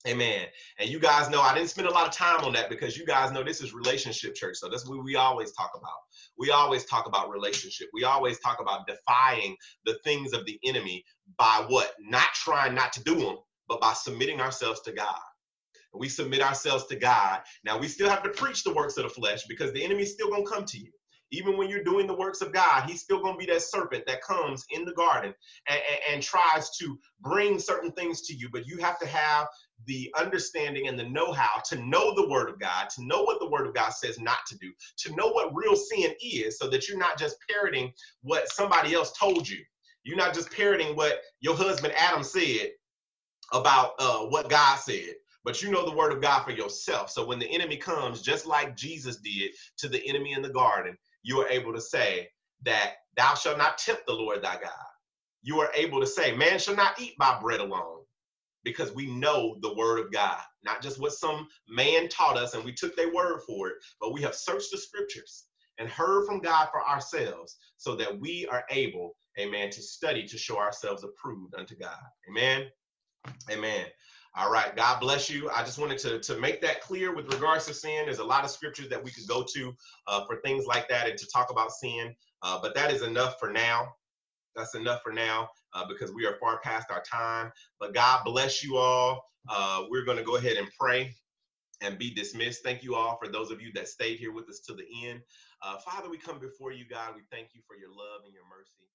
[0.09, 0.47] Amen.
[0.81, 3.07] And you guys know I didn't spend a lot of time on that because you
[3.07, 4.57] guys know this is relationship church.
[4.57, 5.99] So that's what we always talk about.
[6.37, 7.89] We always talk about relationship.
[7.93, 11.05] We always talk about defying the things of the enemy
[11.39, 11.93] by what?
[12.01, 13.37] Not trying not to do them,
[13.69, 15.21] but by submitting ourselves to God.
[15.95, 17.43] We submit ourselves to God.
[17.65, 20.13] Now we still have to preach the works of the flesh because the enemy is
[20.15, 20.91] still to come to you
[21.33, 24.05] even when you're doing the works of God, he's still going to be that serpent
[24.07, 25.35] that comes in the garden
[25.67, 28.49] and, and, and, tries to bring certain things to you.
[28.53, 29.49] But you have to have
[29.87, 33.49] the understanding and the know-how to know the word of God, to know what the
[33.49, 36.89] word of God says not to do, to know what real sin is, so that
[36.89, 37.93] you're not just parroting
[38.23, 39.59] what somebody else told you.
[40.05, 42.71] You're not just parroting what your husband Adam said
[43.53, 45.15] about uh, what God said,
[45.45, 47.11] but you know the word of God for yourself.
[47.11, 50.97] So when the enemy comes, just like Jesus did to the enemy in the garden,
[51.23, 52.29] you are able to say
[52.65, 54.73] that thou shalt not tempt the Lord thy God.
[55.43, 58.02] You are able to say, man shall not eat by bread alone
[58.65, 62.65] because we know the word of God, not just what some man taught us and
[62.65, 65.45] we took their word for it, but we have searched the scriptures
[65.79, 70.39] and heard from God for ourselves so that we are able, amen, to study to
[70.39, 71.99] show ourselves approved unto God.
[72.29, 72.67] Amen.
[73.51, 73.87] Amen.
[74.35, 74.75] All right.
[74.75, 75.51] God bless you.
[75.51, 78.07] I just wanted to, to make that clear with regards to sin.
[78.07, 79.75] There's a lot of scriptures that we could go to
[80.07, 82.15] uh, for things like that and to talk about sin.
[82.43, 83.89] Uh, but that is enough for now.
[84.57, 87.53] That's enough for now uh, because we are far past our time.
[87.81, 89.25] But God bless you all.
[89.49, 91.11] Uh, we're going to go ahead and pray.
[91.83, 92.65] and be dismissed.
[92.65, 95.23] Thank you all for those of you that stayed here with us to the end.
[95.63, 97.15] Uh, Father, we come before you, God.
[97.17, 98.89] We thank you for your love and your mercy.